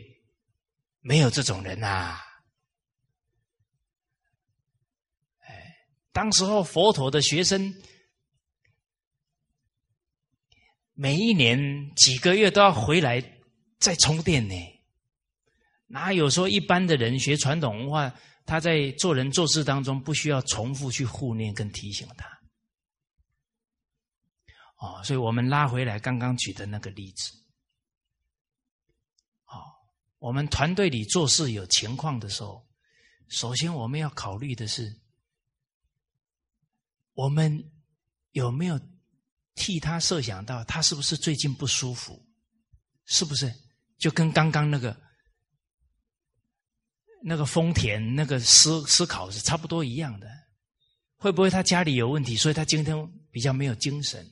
[0.99, 2.19] 没有这种人呐！
[5.39, 5.75] 哎，
[6.11, 7.73] 当时候佛陀的学生，
[11.03, 13.21] 每一年几个月都要回来
[13.77, 14.55] 再充电呢。
[15.87, 22.25] 哪有说一般的人学传统文化，他在做人做事当中不需要重复去护念跟提醒他？
[24.77, 27.33] 哦，所以我们拉回来刚刚举的那个例子。
[29.47, 29.59] 哦，
[30.19, 32.65] 我们团队里做事有情况的时候，
[33.27, 35.01] 首先我们要考虑的是，
[37.11, 37.73] 我们
[38.31, 38.79] 有没有
[39.55, 42.23] 替他设想到他是不是最近不舒服？
[43.05, 43.53] 是不是
[43.97, 44.99] 就跟刚刚那个
[47.23, 50.27] 那个丰田那个思思考是差不多一样的？
[51.17, 52.95] 会不会他家里有问题，所以他今天
[53.31, 54.29] 比较没有精神？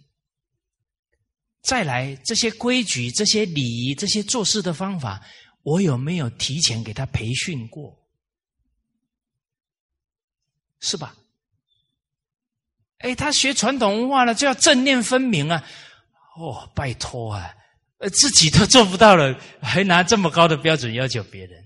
[1.62, 5.26] 再来，这些规矩、这些礼仪、这些做事的方法，
[5.62, 7.98] 我有没有提前给他培训过？
[10.80, 11.16] 是吧？
[13.02, 15.64] 哎，他学传统文化了，就要正念分明啊！
[16.38, 17.54] 哦，拜托啊，
[17.98, 21.64] 呃，自己都做不到了， 还拿这么高的标准要求别人？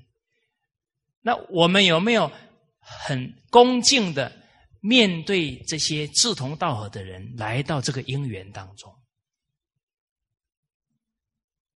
[1.21, 2.31] 那我们有没有
[2.79, 4.31] 很恭敬的
[4.79, 8.95] 面对这些志同道合的人来到这个因缘当中？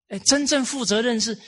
[0.08, 1.38] 哎，真正负责任是，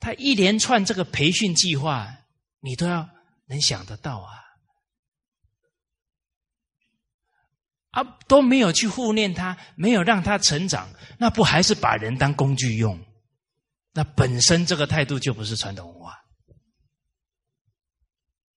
[0.00, 2.12] 他一连串这个培训计划，
[2.60, 3.08] 你都要
[3.46, 4.41] 能想得到啊！
[7.92, 10.88] 啊，都没有去护念他，没有让他成长，
[11.18, 12.98] 那不还是把人当工具用？
[13.92, 16.18] 那本身这个态度就不是传统文化。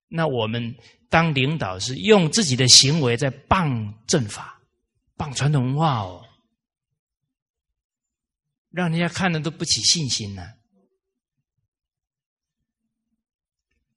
[0.08, 0.76] 那我们
[1.10, 4.62] 当领导是用自己的行为在棒正法、
[5.18, 6.26] 棒传统文化哦。
[8.70, 10.48] 让人家看了都不起信心呢。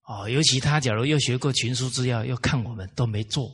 [0.02, 3.52] 哦，尤其他假如又学过群书之要，又看我们都没做，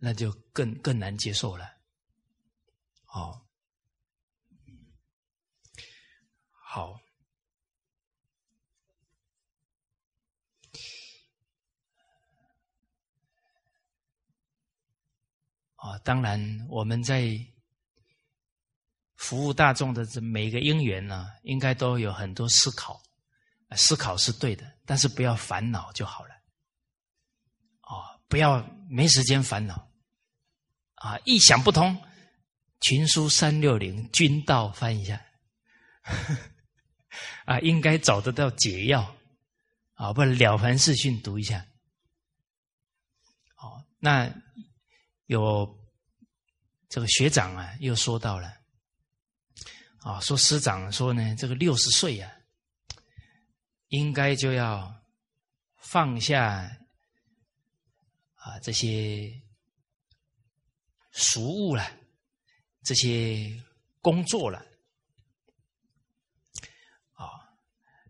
[0.00, 1.72] 那就更更难接受了。
[3.06, 3.40] 哦，
[6.50, 7.00] 好，
[15.76, 17.38] 啊，当然我们在。
[19.16, 23.00] 服务大众的这每个因缘呢，应该都有很多思考，
[23.76, 26.34] 思考是对的，但是不要烦恼就好了。
[27.82, 29.89] 啊，不要没时间烦恼，
[31.00, 31.96] 啊，一想不通，
[32.82, 35.18] 群书三六零君道翻一下，
[37.46, 39.16] 啊，应该找得到解药，
[39.94, 41.66] 啊，不然了凡四训读一下。
[43.56, 44.30] 哦，那
[45.24, 45.74] 有
[46.90, 48.52] 这个学长啊，又说到了。
[50.00, 52.30] 啊，说师长说呢，这个六十岁啊，
[53.88, 54.94] 应该就要
[55.78, 56.70] 放下
[58.34, 59.32] 啊这些
[61.20, 61.84] 俗务了，
[62.82, 63.62] 这些
[64.00, 64.58] 工作了，
[67.12, 67.52] 啊，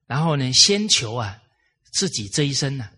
[0.07, 1.43] 然后呢，先求啊
[1.91, 2.89] 自己这一生呢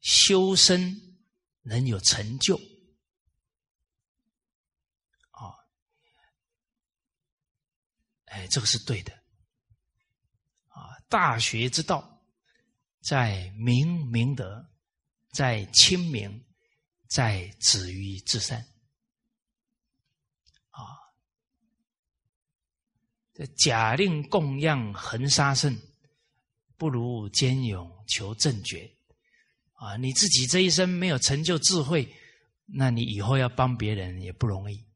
[0.00, 1.18] 修身
[1.62, 2.56] 能有成就。
[5.32, 5.52] 啊
[8.26, 9.12] 哎，这个是对的，
[10.68, 10.96] 啊！
[11.08, 12.22] 大学之道，
[13.00, 14.70] 在明明德，
[15.32, 16.44] 在亲民，
[17.10, 18.64] 在止于至善，
[20.70, 20.94] 啊！
[23.34, 25.76] 这假令供养恒沙圣，
[26.76, 28.88] 不如坚勇求正觉，
[29.72, 29.96] 啊！
[29.96, 32.08] 你自己这一生没有成就智慧，
[32.66, 34.86] 那你以后要帮别人也不容易。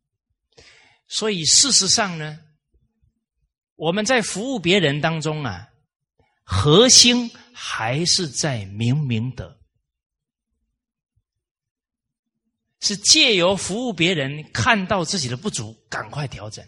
[1.08, 2.38] 所以事实上呢？
[3.74, 5.68] 我们在服务别人当中啊，
[6.44, 9.60] 核心还是在明明德，
[12.84, 16.62] 是借由服务别人，看到自己的不足，赶快调整，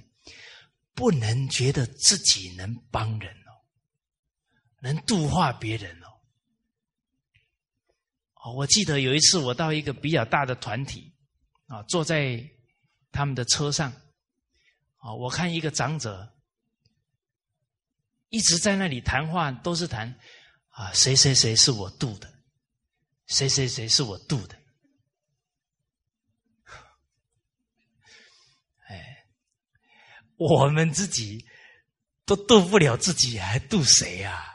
[0.94, 3.52] 不能觉得自己能帮人哦，
[4.80, 6.06] 能度化别人哦。
[8.42, 11.14] 哦，我记得有一次我到一个比较大的团体
[11.66, 12.42] 啊，坐在
[13.12, 13.92] 他们的车上
[14.96, 16.32] 啊，我看一个长者。
[18.30, 20.18] 一直在那里谈话，都是谈
[20.70, 22.28] 啊，谁谁谁是我度的，
[23.26, 24.58] 谁谁谁是我度的。
[30.36, 31.46] 我们自己
[32.24, 34.54] 都度不了自己，还度谁呀？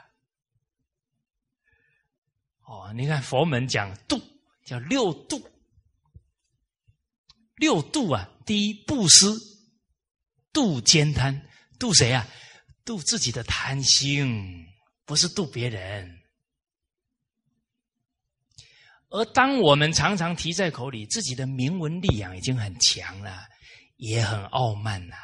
[2.64, 4.22] 哦，你看佛门讲度，
[4.64, 5.46] 叫六度，
[7.56, 9.28] 六度啊，第一布施，
[10.54, 11.48] 度兼贪，
[11.78, 12.28] 度谁啊？
[12.86, 14.66] 度自己的贪心，
[15.06, 16.20] 不是度别人。
[19.10, 23.48] 而当我们常常提在口里，自己的名闻力量已经很强了，
[23.98, 25.16] 也很傲慢了，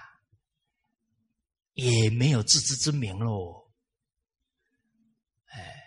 [1.78, 3.70] 也没有自知之明喽。
[5.46, 5.84] 哎，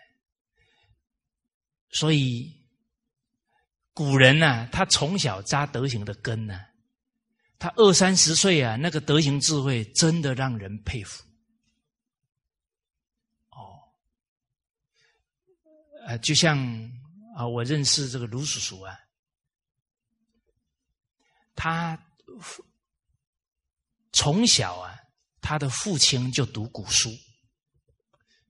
[1.90, 2.64] 所以
[3.92, 6.60] 古人呢，他从小扎德行的根呢，
[7.58, 11.24] 他二三十岁啊，那个德行智慧真的让人佩服。
[13.50, 13.82] 哦，
[16.06, 16.56] 呃，就像
[17.36, 18.96] 啊，我认识这个卢叔叔啊，
[21.56, 22.00] 他
[24.12, 24.99] 从小啊，
[25.40, 27.10] 他的父亲就读古书，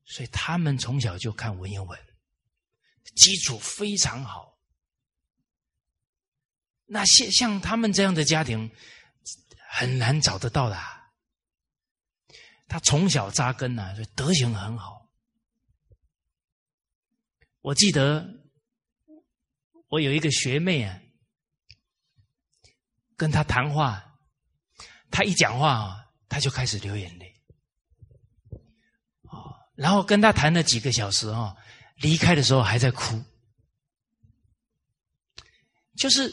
[0.05, 1.99] 所以他们从小就看文言文，
[3.17, 4.59] 基础非常好。
[6.87, 8.71] 那像像他们这样的家庭。
[9.73, 10.77] 很难找得到的。
[12.67, 15.09] 他从小扎根呐，所以德行很好。
[17.61, 18.29] 我记得
[19.87, 21.01] 我有一个学妹啊，
[23.17, 24.19] 跟他谈话，
[25.09, 27.35] 他一讲话啊，他就开始流眼泪。
[29.25, 31.55] 哦，然后跟他谈了几个小时啊，
[31.97, 33.23] 离开的时候还在哭。
[35.97, 36.33] 就是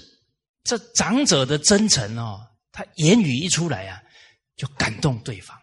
[0.63, 2.47] 这长者的真诚哦。
[2.71, 4.03] 他言语一出来啊，
[4.55, 5.59] 就感动对方，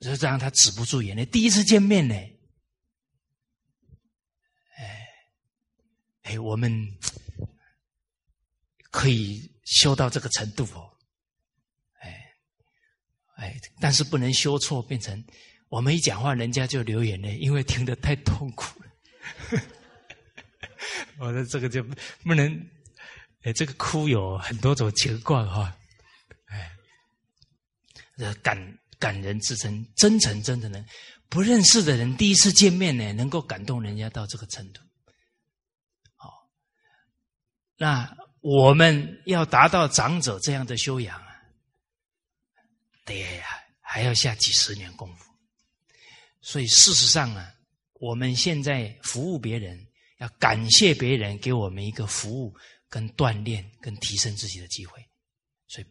[0.00, 1.24] 就让他止不住眼泪。
[1.24, 2.14] 第一次见面呢，
[4.76, 5.06] 哎，
[6.22, 6.98] 哎，我们
[8.90, 10.97] 可以修到这个程度哦，
[13.38, 15.24] 哎，但是不能修错，变成
[15.68, 18.86] 我们一讲话，人家就流眼泪，因为听得太痛苦了。
[21.18, 21.82] 我说这个就
[22.24, 22.68] 不能。
[23.42, 25.72] 哎，这个哭有很多种情况哈，
[26.46, 30.84] 哎，感感人至深，真诚真的人，
[31.28, 34.80] 不认识的人第一次见面呢，能够感动人家到这个程度，
[36.16, 36.50] 好，
[37.76, 41.27] 那我们要达到长者这样的修养啊，
[43.08, 43.44] 得呀，
[43.80, 45.24] 还要下几十年功夫。
[46.40, 47.52] 所以事实上啊，
[47.94, 49.84] 我们现在服务别人，
[50.18, 52.54] 要感谢别人给我们一个服务。
[52.90, 54.98] 跟锻炼、跟提升自己的机会，
[55.66, 55.86] 所以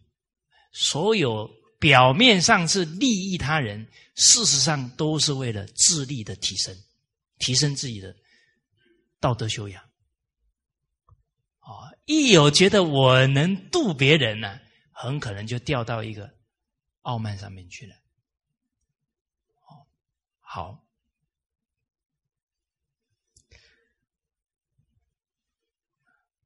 [0.72, 6.76] 所有表面上是利益他人，事实上都是为了智力的提升，
[7.38, 8.16] 提升自己的
[9.20, 9.84] 道德修养。
[11.60, 14.60] 哦，一有觉得我能渡别人呢，
[14.92, 16.28] 很可能就掉到一个
[17.08, 17.96] 傲慢上面去了。
[19.66, 19.88] 哦，
[20.42, 20.84] 好。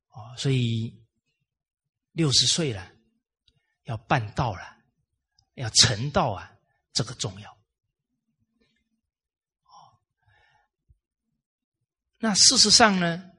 [0.09, 1.03] 哦，所以
[2.11, 2.91] 六十岁了，
[3.85, 4.77] 要办道了，
[5.55, 6.59] 要成道啊，
[6.93, 7.51] 这个重要。
[9.63, 9.97] 哦，
[12.19, 13.31] 那事实上呢，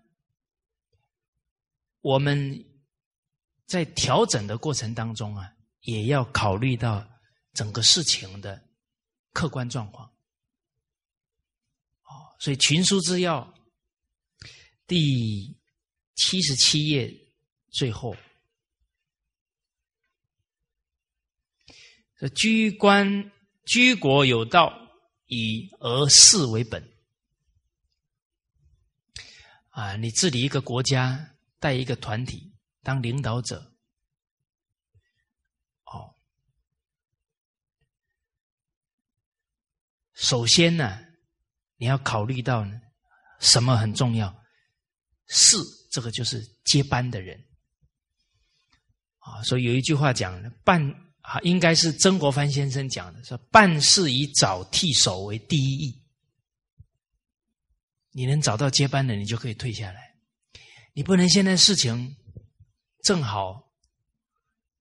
[2.00, 2.64] 我们
[3.66, 7.06] 在调整的过程当中啊，也要考虑到
[7.52, 8.68] 整个事情的
[9.32, 10.06] 客观状况。
[12.04, 13.52] 哦，所以群书之要
[14.86, 15.60] 第。
[16.14, 17.10] 七十七页
[17.70, 18.14] 最后，
[22.18, 23.32] 这居官
[23.64, 24.70] 居国有道，
[25.26, 26.86] 以而事为本。
[29.70, 33.74] 啊，你治理一个国家，带一个团体，当领导者，
[35.86, 36.14] 哦，
[40.22, 40.98] 首先呢，
[41.76, 42.80] 你要考虑到呢，
[43.40, 44.34] 什么很重要？
[45.28, 45.58] 是。
[45.92, 47.38] 这个就是接班的人
[49.18, 50.82] 啊，所以有一句话讲，办
[51.20, 56.02] 啊，应该是曾国藩先生讲的，说办事以找替手为第一义。
[58.12, 60.14] 你能找到接班的，你就可以退下来。
[60.94, 62.16] 你不能现在事情
[63.02, 63.70] 正好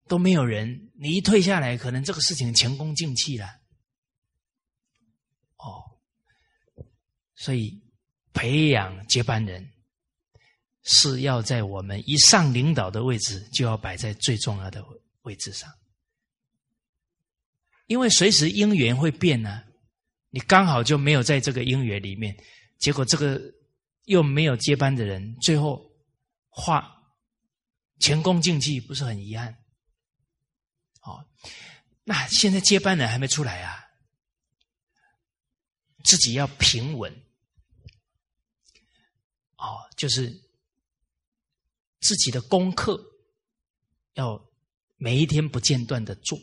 [0.07, 3.60] 都没有人，你一退下来，可能这个事情前功尽弃了。
[7.41, 7.81] 所以
[8.31, 9.67] 培养接班人。
[10.83, 14.83] 是要在我们一上领导的位置，就要摆在最重要的
[15.21, 15.71] 位置上，
[17.85, 19.61] 因为随时因缘会变呢。
[20.31, 22.35] 你刚好就没有在这个因缘里面，
[22.79, 23.39] 结果这个
[24.05, 25.79] 又没有接班的人，最后
[26.49, 26.91] 化
[27.99, 29.55] 前功尽弃，不是很遗憾？
[31.03, 31.23] 哦，
[32.03, 33.85] 那现在接班人还没出来啊，
[36.03, 37.15] 自己要平稳。
[39.61, 40.41] 哦，就是。
[42.03, 42.99] 自己的功课
[44.13, 44.43] 要
[44.97, 46.35] 每一天不间断的做，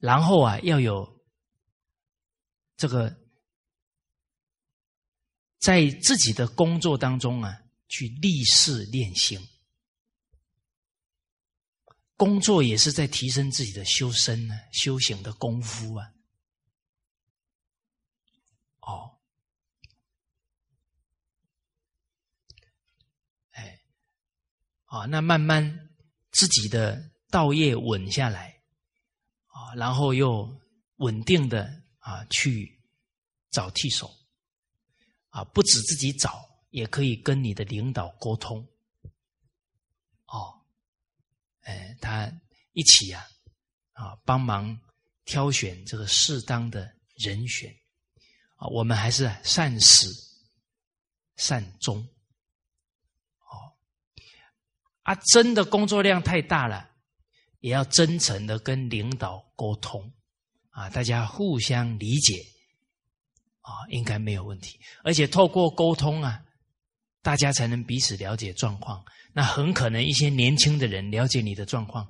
[0.00, 1.22] 然后啊要有
[2.76, 3.16] 这个
[5.60, 7.56] 在自己的工作当中啊
[7.86, 9.38] 去立事练心，
[12.16, 16.12] 工作也是在提升自己的修身呢，修行的功夫啊。
[24.92, 25.88] 啊，那慢慢
[26.32, 28.60] 自己的道业稳下来
[29.46, 30.54] 啊，然后又
[30.96, 31.64] 稳定的
[31.98, 32.78] 啊去
[33.50, 34.14] 找替手
[35.30, 38.68] 啊，不止自己找，也可以跟你的领导沟通
[40.26, 40.60] 哦，
[41.62, 42.30] 哎，他
[42.72, 43.26] 一起呀
[43.94, 44.78] 啊帮忙
[45.24, 47.74] 挑选这个适当的人选
[48.56, 50.06] 啊，我们还是善始
[51.36, 52.06] 善终。
[55.02, 56.90] 啊，真的工作量太大了，
[57.60, 60.12] 也要真诚的跟领导沟通，
[60.70, 62.44] 啊，大家互相理解，
[63.60, 64.78] 啊，应该没有问题。
[65.02, 66.44] 而且透过沟通啊，
[67.20, 69.04] 大家才能彼此了解状况。
[69.32, 72.08] 那很可能一些年轻的人了解你的状况，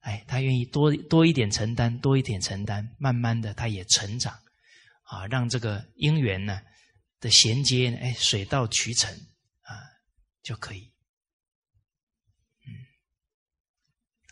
[0.00, 4.32] 哎，他愿意多多一点承担，多一点承担，慢慢的他也成长，
[5.02, 6.62] 啊，让这个姻缘呢
[7.20, 9.12] 的衔接，哎，水到渠成
[9.62, 9.76] 啊，
[10.42, 10.90] 就可以。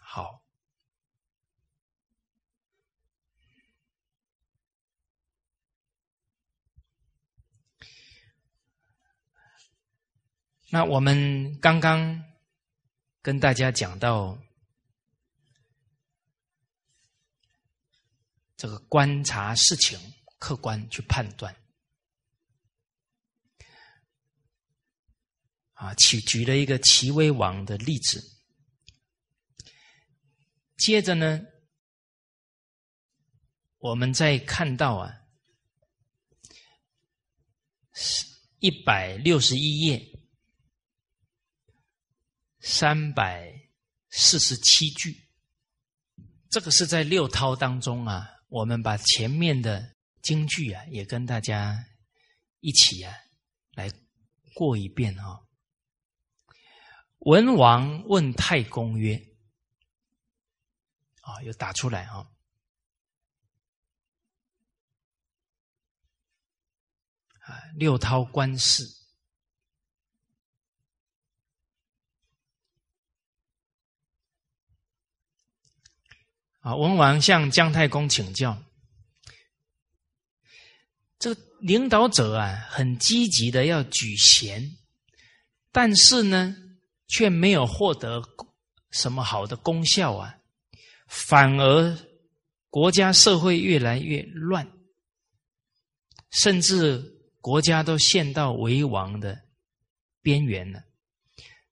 [0.02, 0.42] 好，
[10.72, 12.24] 那我们刚刚
[13.22, 14.40] 跟大家讲到
[18.56, 19.98] 这个观察事情，
[20.38, 21.52] 客观去判断
[25.72, 28.22] 啊，举举了一个齐威王的例子。
[30.76, 31.40] 接着呢，
[33.78, 35.20] 我们再看到啊，
[38.60, 40.09] 一百六十一页，
[42.60, 43.68] 三百
[44.10, 45.28] 四十七句，
[46.48, 51.84] 这个是在六韬当中啊，我们把前面的京剧啊，也跟大家
[52.60, 53.12] 一起啊
[53.72, 53.90] 来
[54.54, 55.40] 过一遍啊。
[57.20, 59.26] 文王问太公曰。
[61.22, 62.26] 啊，又打出来啊！
[67.40, 68.82] 啊，六韬观事
[76.60, 78.62] 啊，文王向姜太公请教，
[81.18, 84.76] 这个领导者啊，很积极的要举贤，
[85.72, 86.54] 但是呢，
[87.08, 88.22] 却没有获得
[88.90, 90.36] 什么好的功效啊。
[91.06, 91.98] 反而
[92.68, 94.70] 国家社会越来越乱，
[96.30, 97.02] 甚至
[97.40, 99.36] 国家都陷到为王的
[100.22, 100.84] 边缘了。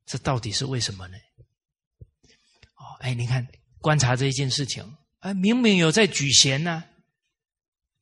[0.06, 1.16] 这到底是为什么呢？
[2.74, 3.46] 哦，哎，你看，
[3.88, 6.84] 观察这一件事情，哎，明明有在举贤呢，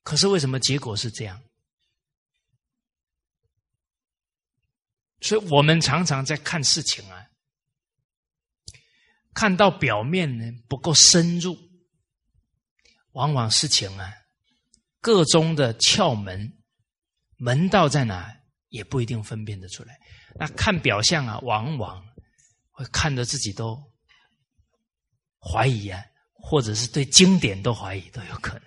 [0.02, 1.40] 可是为什么结果是这样？
[5.20, 7.24] 所以我们常常在看事情啊。
[9.32, 11.56] 看到表面呢不够深入，
[13.12, 14.12] 往往事情啊，
[15.00, 16.52] 个中的窍门
[17.36, 18.36] 门道在哪
[18.70, 19.96] 也不一定分辨得出来。
[20.34, 22.04] 那看表象啊，往往
[22.72, 23.80] 会看得自己都
[25.46, 26.02] 怀疑啊，
[26.34, 28.64] 或者是对经典都怀疑都有可能。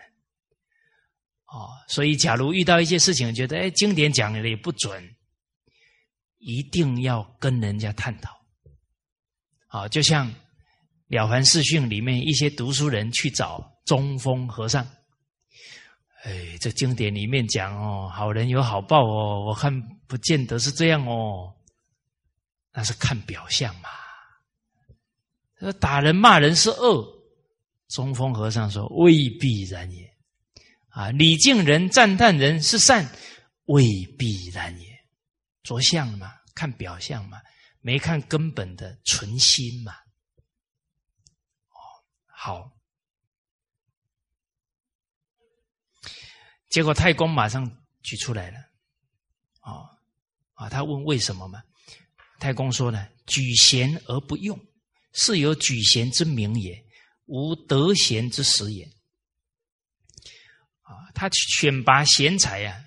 [1.48, 5.16] 哦，所以假如遇到一些事情，觉得哎，经典讲的也不准，
[6.38, 8.40] 一定要跟人家探讨。
[9.68, 10.34] 啊，就像。
[11.18, 14.86] 《了凡四训》里面一些读书人去找中峰和尚，
[16.22, 19.74] 哎，这经典里面讲哦，好人有好报哦，我看
[20.06, 21.52] 不见得是这样哦，
[22.72, 23.90] 那是看表象嘛。
[25.60, 27.06] 说打人骂人是恶，
[27.90, 30.10] 中峰和尚说未必然也。
[30.90, 33.08] 啊，礼敬人赞叹人是善，
[33.66, 33.84] 未
[34.18, 34.88] 必然也。
[35.64, 37.40] 着相嘛，看表象嘛，
[37.82, 39.94] 没看根本的存心嘛。
[41.70, 41.80] 哦
[42.26, 42.72] 好，
[46.70, 47.70] 结果太公马上
[48.02, 48.58] 举出来了，
[49.60, 49.86] 啊
[50.54, 51.62] 啊，他问为什么嘛？
[52.40, 54.58] 太公说呢：举贤而不用，
[55.22, 56.82] 是有举贤之名也，
[57.26, 58.86] 无得贤之实也。
[60.82, 62.86] 啊，他选拔贤才呀，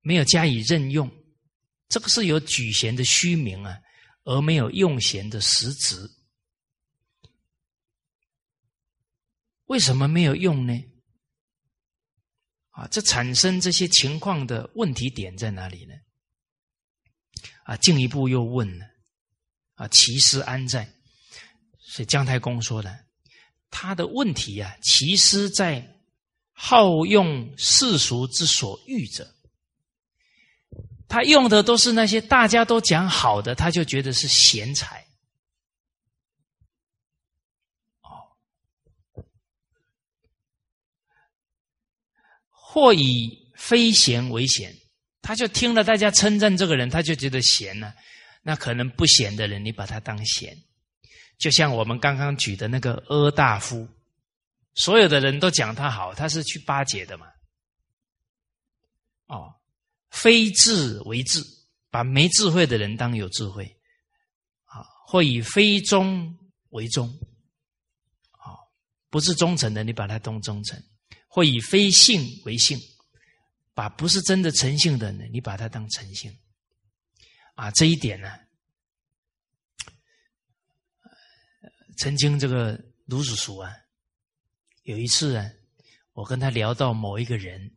[0.00, 1.12] 没有加以任用，
[1.88, 3.78] 这个是有举贤的虚名啊，
[4.24, 6.10] 而没有用贤的实质。
[9.66, 10.72] 为什么没有用呢？
[12.70, 15.94] 啊，这产生这些情况的问题点在哪里呢？
[17.64, 18.87] 啊，进一步又问了，
[19.78, 20.92] 啊，其师安在？
[21.80, 23.06] 是姜太公说的。
[23.70, 25.96] 他的问题啊，其师在
[26.52, 29.34] 好用世俗之所欲者，
[31.08, 35.06] 他用的都是那些大家都讲好的，他就觉得是贤才。
[42.50, 44.76] 或以非贤为贤，
[45.22, 47.94] 他就听了大家称赞这个人，他就觉得贤了、
[48.48, 50.56] 那可能不贤的人，你把他当贤，
[51.36, 53.86] 就像我们刚刚举的那个阿大夫，
[54.74, 57.26] 所有的人都讲他好，他是去巴结的嘛。
[59.26, 59.54] 哦，
[60.08, 61.44] 非智为智，
[61.90, 63.66] 把没智慧的人当有智慧，
[64.64, 66.34] 啊，或以非忠
[66.70, 67.06] 为忠，
[68.30, 68.56] 啊，
[69.10, 70.80] 不是忠诚的，你把他当忠诚；
[71.28, 72.80] 或以非信为信，
[73.74, 76.34] 把不是真的诚信的人，你把他当诚信。
[77.58, 78.28] 啊，这一点呢，
[81.96, 83.74] 曾经这个卢子叔啊，
[84.84, 85.44] 有一次啊，
[86.12, 87.76] 我跟他聊到某一个人，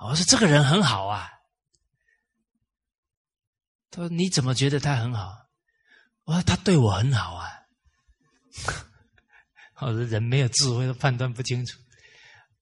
[0.00, 1.28] 我说这个人很好啊，
[3.90, 5.32] 他说你怎么觉得他很好？
[6.22, 7.50] 我说他对我很好啊。
[9.82, 11.76] 我说人没有智慧都判断不清楚，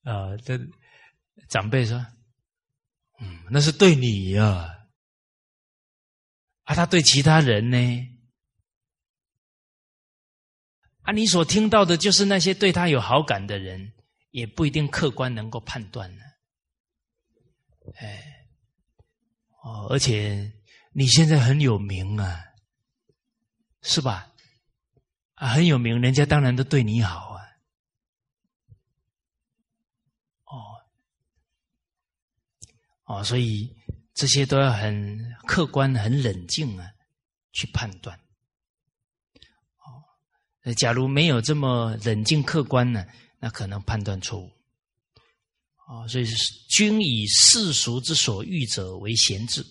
[0.04, 0.58] 啊，这
[1.50, 1.98] 长辈说，
[3.20, 4.46] 嗯，那是对你呀。
[4.46, 4.78] 啊，
[6.74, 8.08] 他对其他人呢？
[11.02, 13.92] 啊，你所听到的就是那些对他有好感的人，
[14.30, 16.22] 也不一定客观能够判断呢。
[17.96, 18.46] 哎，
[19.64, 20.52] 哦，而且
[20.92, 22.44] 你现在很有名啊，
[23.82, 24.32] 是吧？
[25.34, 27.42] 啊，很有名，人家当然都对你好啊。
[30.44, 30.54] 哦，
[33.06, 33.76] 哦，所以。
[34.14, 36.86] 这些都要很客观、很冷静啊，
[37.52, 38.18] 去判断。
[39.78, 43.06] 哦，假如没有这么冷静客观呢，
[43.40, 44.50] 那可能判断错误。
[45.86, 46.36] 啊，所以是
[46.68, 49.64] 君以世俗之所欲者为贤智。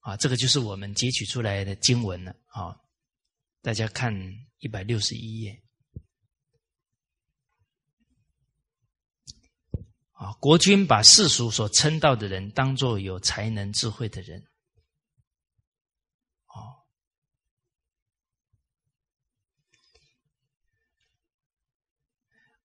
[0.00, 2.34] 啊，这个就是我们截取出来的经文了。
[2.46, 2.74] 啊，
[3.60, 4.14] 大家看
[4.60, 5.62] 一百六十一页。
[10.18, 14.44] 啊，国君把世俗所称道的人当做有才能、智慧的人，
[16.48, 16.74] 哦，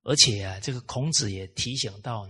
[0.01, 2.27] 而且啊，这个孔子也提醒到：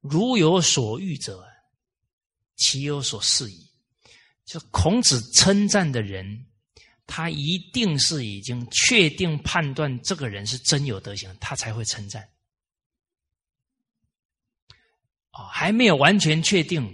[0.00, 1.50] 如有所欲者，
[2.56, 3.70] 其有所示矣。
[4.44, 6.46] 就孔子称赞的人，
[7.06, 12.28] 他一定是已经确定判断这个人是真有德行，他才会称赞。
[15.36, 16.88] 哦，还没有完全确定，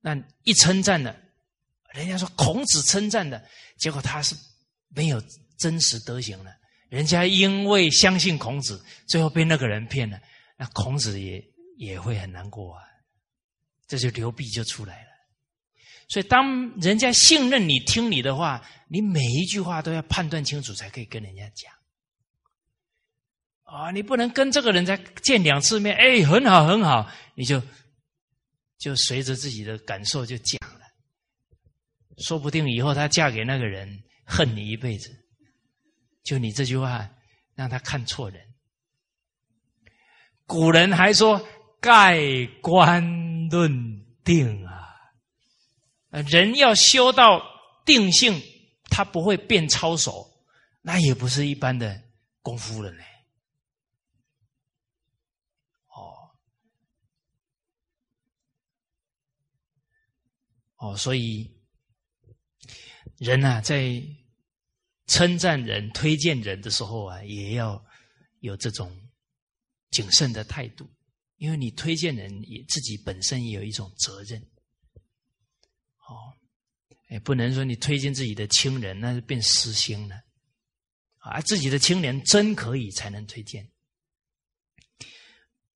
[0.00, 1.18] 那一称赞的，
[1.94, 3.42] 人家说孔子称赞的
[3.78, 4.34] 结果，他是
[4.88, 5.22] 没有
[5.58, 6.54] 真实德行的。
[6.88, 10.20] 人家因为相信孔子，最后被那个人骗了，
[10.56, 11.42] 那孔子也
[11.78, 12.82] 也会很难过啊。
[13.88, 15.08] 这就流弊就出来了。
[16.08, 21.72] 所以，当人家信任你、听你的话，你每一句话都要判断清楚，才可以跟人家讲。
[23.66, 27.60] 啊，你不能跟这个人才见两次面，哎，很好很好，你就
[28.78, 30.80] 就随着自己的感受就讲了，
[32.18, 35.10] 说不定以后她嫁给那个人恨你一辈子，
[36.22, 37.10] 就你这句话
[37.56, 38.40] 让他看错人。
[40.46, 41.44] 古人还说
[41.80, 42.20] 盖
[42.62, 43.68] 棺论
[44.24, 44.94] 定啊，
[46.10, 47.42] 人要修到
[47.84, 48.40] 定性，
[48.84, 50.24] 他不会变操守，
[50.82, 52.00] 那也不是一般的
[52.42, 53.02] 功夫了呢。
[60.76, 61.50] 哦，所以
[63.18, 64.02] 人呐，在
[65.06, 67.82] 称赞人、推荐人的时候啊，也要
[68.40, 68.94] 有这种
[69.90, 70.88] 谨慎的态度，
[71.36, 74.40] 因为你推荐人，也自己本身也有一种责任。
[76.08, 76.36] 哦，
[77.08, 80.22] 哎，不能说你推荐自己的亲人，那就变私心了。
[81.18, 83.66] 啊，自己的亲人真可以才能推荐。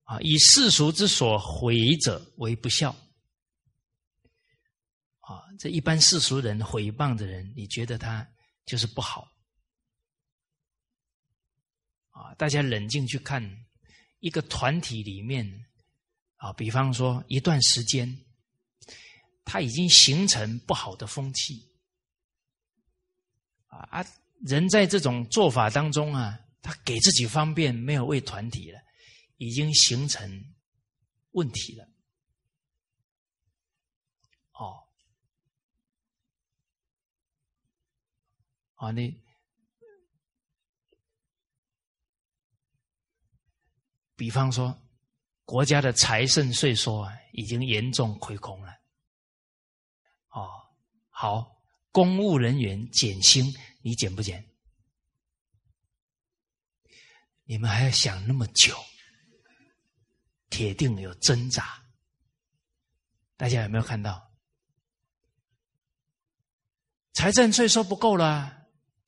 [0.03, 2.95] 啊，以世俗之所毁者为不孝。
[5.61, 8.27] 这一般世俗人毁谤的人，你觉得他
[8.65, 9.31] 就是不好？
[12.09, 13.47] 啊，大家冷静去看
[14.21, 15.45] 一个团体里面，
[16.37, 18.25] 啊，比方说一段时间，
[19.45, 21.71] 他已经形成不好的风气，
[23.67, 24.05] 啊啊，
[24.39, 28.79] 人在这种做法当中啊，他给自己方便，没有为团体了，
[29.37, 30.43] 已经形成
[31.33, 31.87] 问题了。
[38.81, 39.15] 啊，你
[44.15, 44.75] 比方说，
[45.45, 48.71] 国家的财政税收啊，已经严重亏空了。
[50.29, 50.49] 哦，
[51.09, 53.53] 好，公务人员减薪，
[53.83, 54.43] 你减不减？
[57.43, 58.75] 你们还要想那么久，
[60.49, 61.85] 铁定有挣扎。
[63.37, 64.31] 大家有没有看到？
[67.13, 68.60] 财政税收不够了，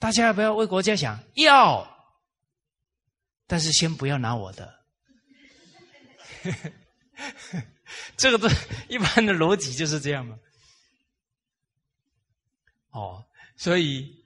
[0.04, 1.18] 大家要不要为国家想？
[1.36, 1.88] 要，
[3.48, 4.84] 但是先不要拿我的。
[8.18, 8.50] 这个都
[8.90, 10.38] 一般的逻辑就是这样嘛。
[12.90, 13.26] 哦，
[13.56, 14.26] 所以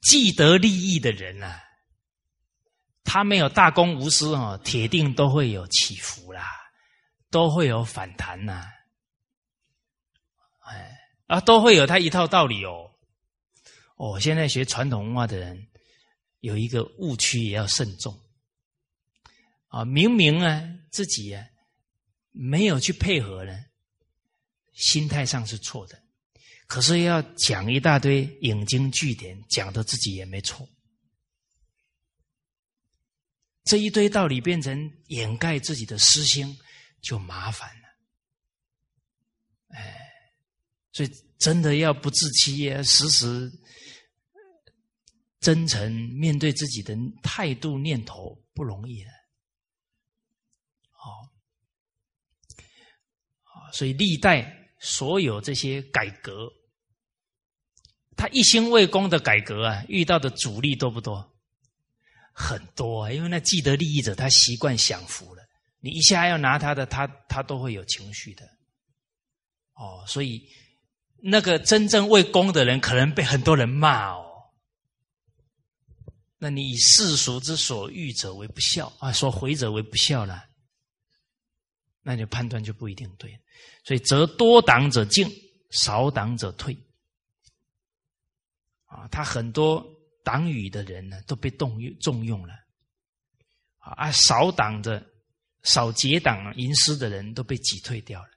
[0.00, 1.60] 既得利益的人呐，
[3.04, 6.44] 他没有大公无私哦，铁定都会有起伏啦，
[7.30, 8.68] 都会有反弹呐。
[10.64, 10.98] 哎。
[11.28, 12.91] 啊，都会有他一套道理哦。
[13.96, 15.68] 哦，现在学传统文化的人
[16.40, 18.18] 有一个误区，也要慎重。
[19.68, 21.46] 啊，明明啊自己啊
[22.30, 23.64] 没有去配合呢，
[24.74, 26.02] 心态上是错的，
[26.66, 30.68] 可是要讲一大堆引经据典，讲的自己也没错。
[33.64, 36.58] 这一堆道理变成掩盖自己的私心，
[37.00, 37.88] 就麻烦了。
[39.68, 39.98] 哎。
[40.94, 43.50] 所以，真的要不自欺，时时
[45.42, 49.10] 真诚面对自己的态度念头，不容易的。
[50.92, 51.10] 好，
[53.72, 56.48] 所以历代所有这些改革，
[58.16, 61.30] 他一心为公的改革啊，遇到的阻力多不多？
[62.32, 65.42] 很多啊，因为那既得利益者他习惯享福了，
[65.80, 68.46] 你一下要拿他的，他他都会有情绪的。
[69.74, 70.48] 哦，所以。
[71.24, 74.21] 那个真正为公的人，可能被很多人骂哦。
[76.42, 80.42] 那你以世俗之所欲者为不孝啊，所回者为不孝了，
[82.02, 83.30] 那你判断就不一定对。
[83.84, 85.24] 所以，则多党者进，
[85.70, 86.76] 少党者退。
[88.86, 89.86] 啊，他很多
[90.24, 92.52] 党羽的人呢，都被动用重用了。
[93.78, 95.00] 啊，少党的、
[95.62, 98.30] 少结党营私的人都被挤退掉了。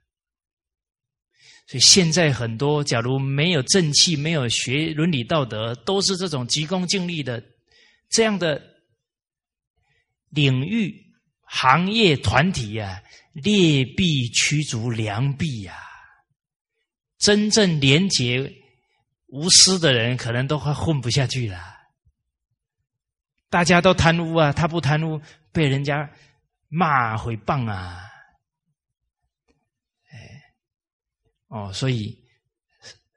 [1.65, 7.43] 所以现在很多，假如没有正气、没有学伦理道德，都是这种急功近利的
[8.15, 8.61] 这样的
[10.29, 15.75] 领域、行业、团体呀，劣币驱逐良币呀。
[17.17, 18.53] 真正廉洁
[19.27, 21.59] 无私的人，可能都快混不下去了。
[23.49, 25.21] 大家都贪污啊，他不贪污，
[25.51, 26.09] 被人家
[26.69, 28.01] 骂毁谤啊。
[31.47, 32.17] 哦，所以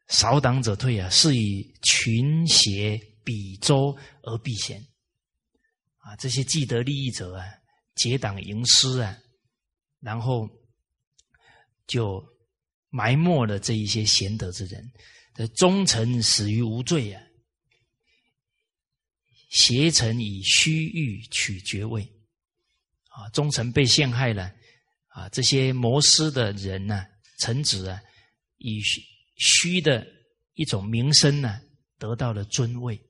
[0.08, 4.80] 少党者退啊，是以群邪比周而避嫌
[6.08, 6.16] 啊。
[6.16, 7.44] 这些既得利益者啊，
[7.94, 9.16] 结党营私啊，
[10.00, 10.48] 然后
[11.86, 12.24] 就
[12.88, 14.90] 埋没了这一些贤德之人。
[15.34, 17.22] 的忠臣死于无罪啊，
[19.50, 22.02] 邪臣以虚欲取爵位
[23.10, 24.52] 啊，忠臣被陷害了
[25.08, 27.04] 啊，这些谋私的人呢，
[27.38, 28.00] 臣子啊。
[28.60, 29.00] 以虚
[29.36, 30.04] 虚的
[30.54, 31.60] 一种名声呢，
[31.96, 33.00] 得到了尊位。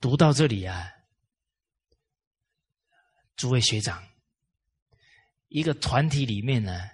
[0.00, 0.88] 读到这里啊，
[3.36, 4.02] 诸位学长，
[5.48, 6.88] 一个团体里面呢，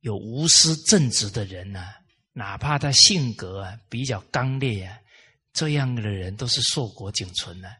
[0.00, 1.94] 有无私正直的人呢，
[2.32, 4.98] 哪怕他性格啊比较刚烈啊，
[5.52, 7.76] 这样的人都是硕果仅存的。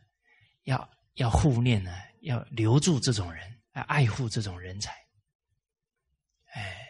[0.64, 4.92] 要要护念呢，要留住这种人，要爱护这种人才。
[6.52, 6.84] 哎。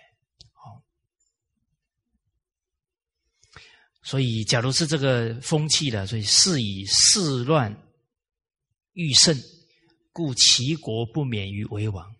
[4.00, 7.70] 所以，假如是这个风气的，所以是以事乱
[8.94, 9.36] 欲胜，
[10.18, 12.12] 故齐国不免于为王。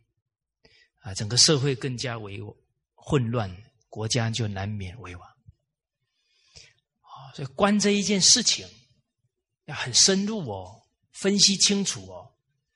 [1.00, 2.38] 啊，整个社会更加为
[2.94, 3.52] 混乱，
[3.88, 5.28] 国家就难免为王。
[7.00, 8.64] 啊，所以观这一件事情
[9.64, 10.80] 要很深入哦，
[11.10, 12.32] 分析清楚哦。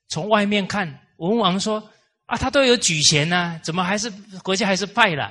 [0.08, 1.88] 从外面看，文王说
[2.26, 4.10] 啊，他都有举贤呢，怎么还是
[4.42, 5.28] 国家还是败了？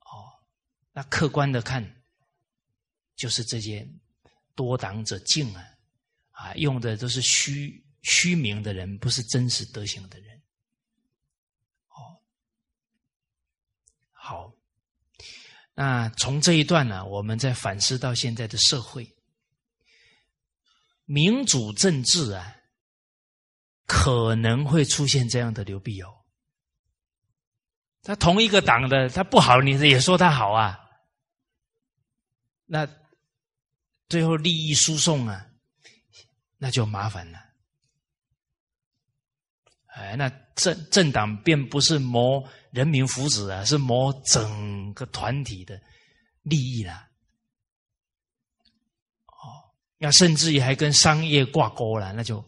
[0.00, 0.28] 哦，
[0.92, 1.82] 那客观的看。
[3.14, 3.88] 就是这些
[4.54, 5.64] 多党者进啊，
[6.32, 10.42] 啊，用的都是虚虚名的人，不是真实德行的人。
[11.88, 12.20] 哦，
[14.12, 14.52] 好，
[15.74, 19.10] 那从这一段呢，我们再反思到现在的社会，
[21.04, 22.56] 民主政治啊，
[23.86, 26.14] 可能会出现这样的流弊哦。
[28.02, 30.78] 他同一个党的，他不好，你也说他好啊，
[32.66, 32.88] 那。
[34.08, 35.46] 最后利益输送啊，
[36.58, 37.38] 那就麻烦了。
[39.94, 45.80] 哎，那政政党便不是谋人民福祉啊，是谋整个团体的
[46.42, 47.08] 利益了。
[49.26, 52.42] 哦，那甚至于还跟商业挂钩了，那就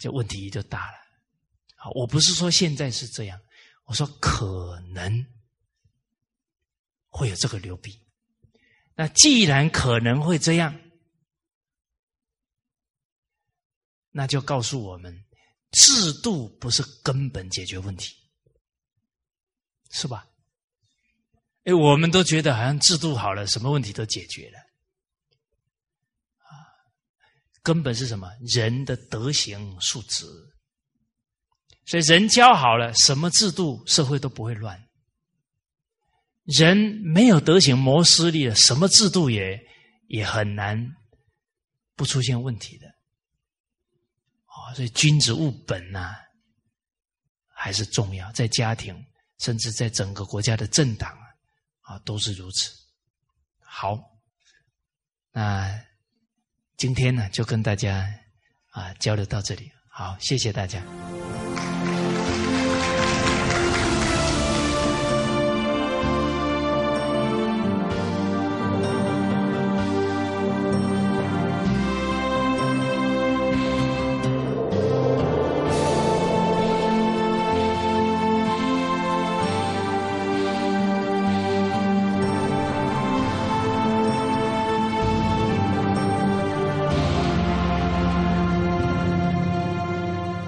[0.00, 0.98] 就问题就大了。
[1.76, 3.40] 好，我不是说现在是这样，
[3.84, 5.24] 我说可能
[7.08, 8.00] 会有这个流弊。
[8.96, 10.80] 那既然可能会这样，
[14.10, 15.23] 那就告诉我们，
[15.74, 18.14] 制度不是根本解决问题，
[19.90, 20.26] 是吧？
[21.64, 24.58] 哎，我们都觉得好像制度好了，什么问题都解决了，
[26.38, 26.48] 啊，
[27.62, 28.28] 根本是什么？
[28.40, 30.26] 人的德行素质。
[31.86, 34.88] 所以人教好了，什么制度社会都不会乱。
[36.44, 39.58] 人没有德行、谋私利了，什么制度也
[40.08, 40.94] 也很难
[41.94, 42.83] 不出现问题的。
[44.74, 46.16] 所以君子务本呐，
[47.46, 48.94] 还是重要，在家庭，
[49.38, 51.16] 甚至在整个国家的政党
[51.82, 52.72] 啊，都是如此。
[53.60, 53.98] 好，
[55.30, 55.80] 那
[56.76, 58.12] 今天呢，就跟大家
[58.70, 59.70] 啊交流到这里。
[59.88, 60.82] 好，谢谢大家。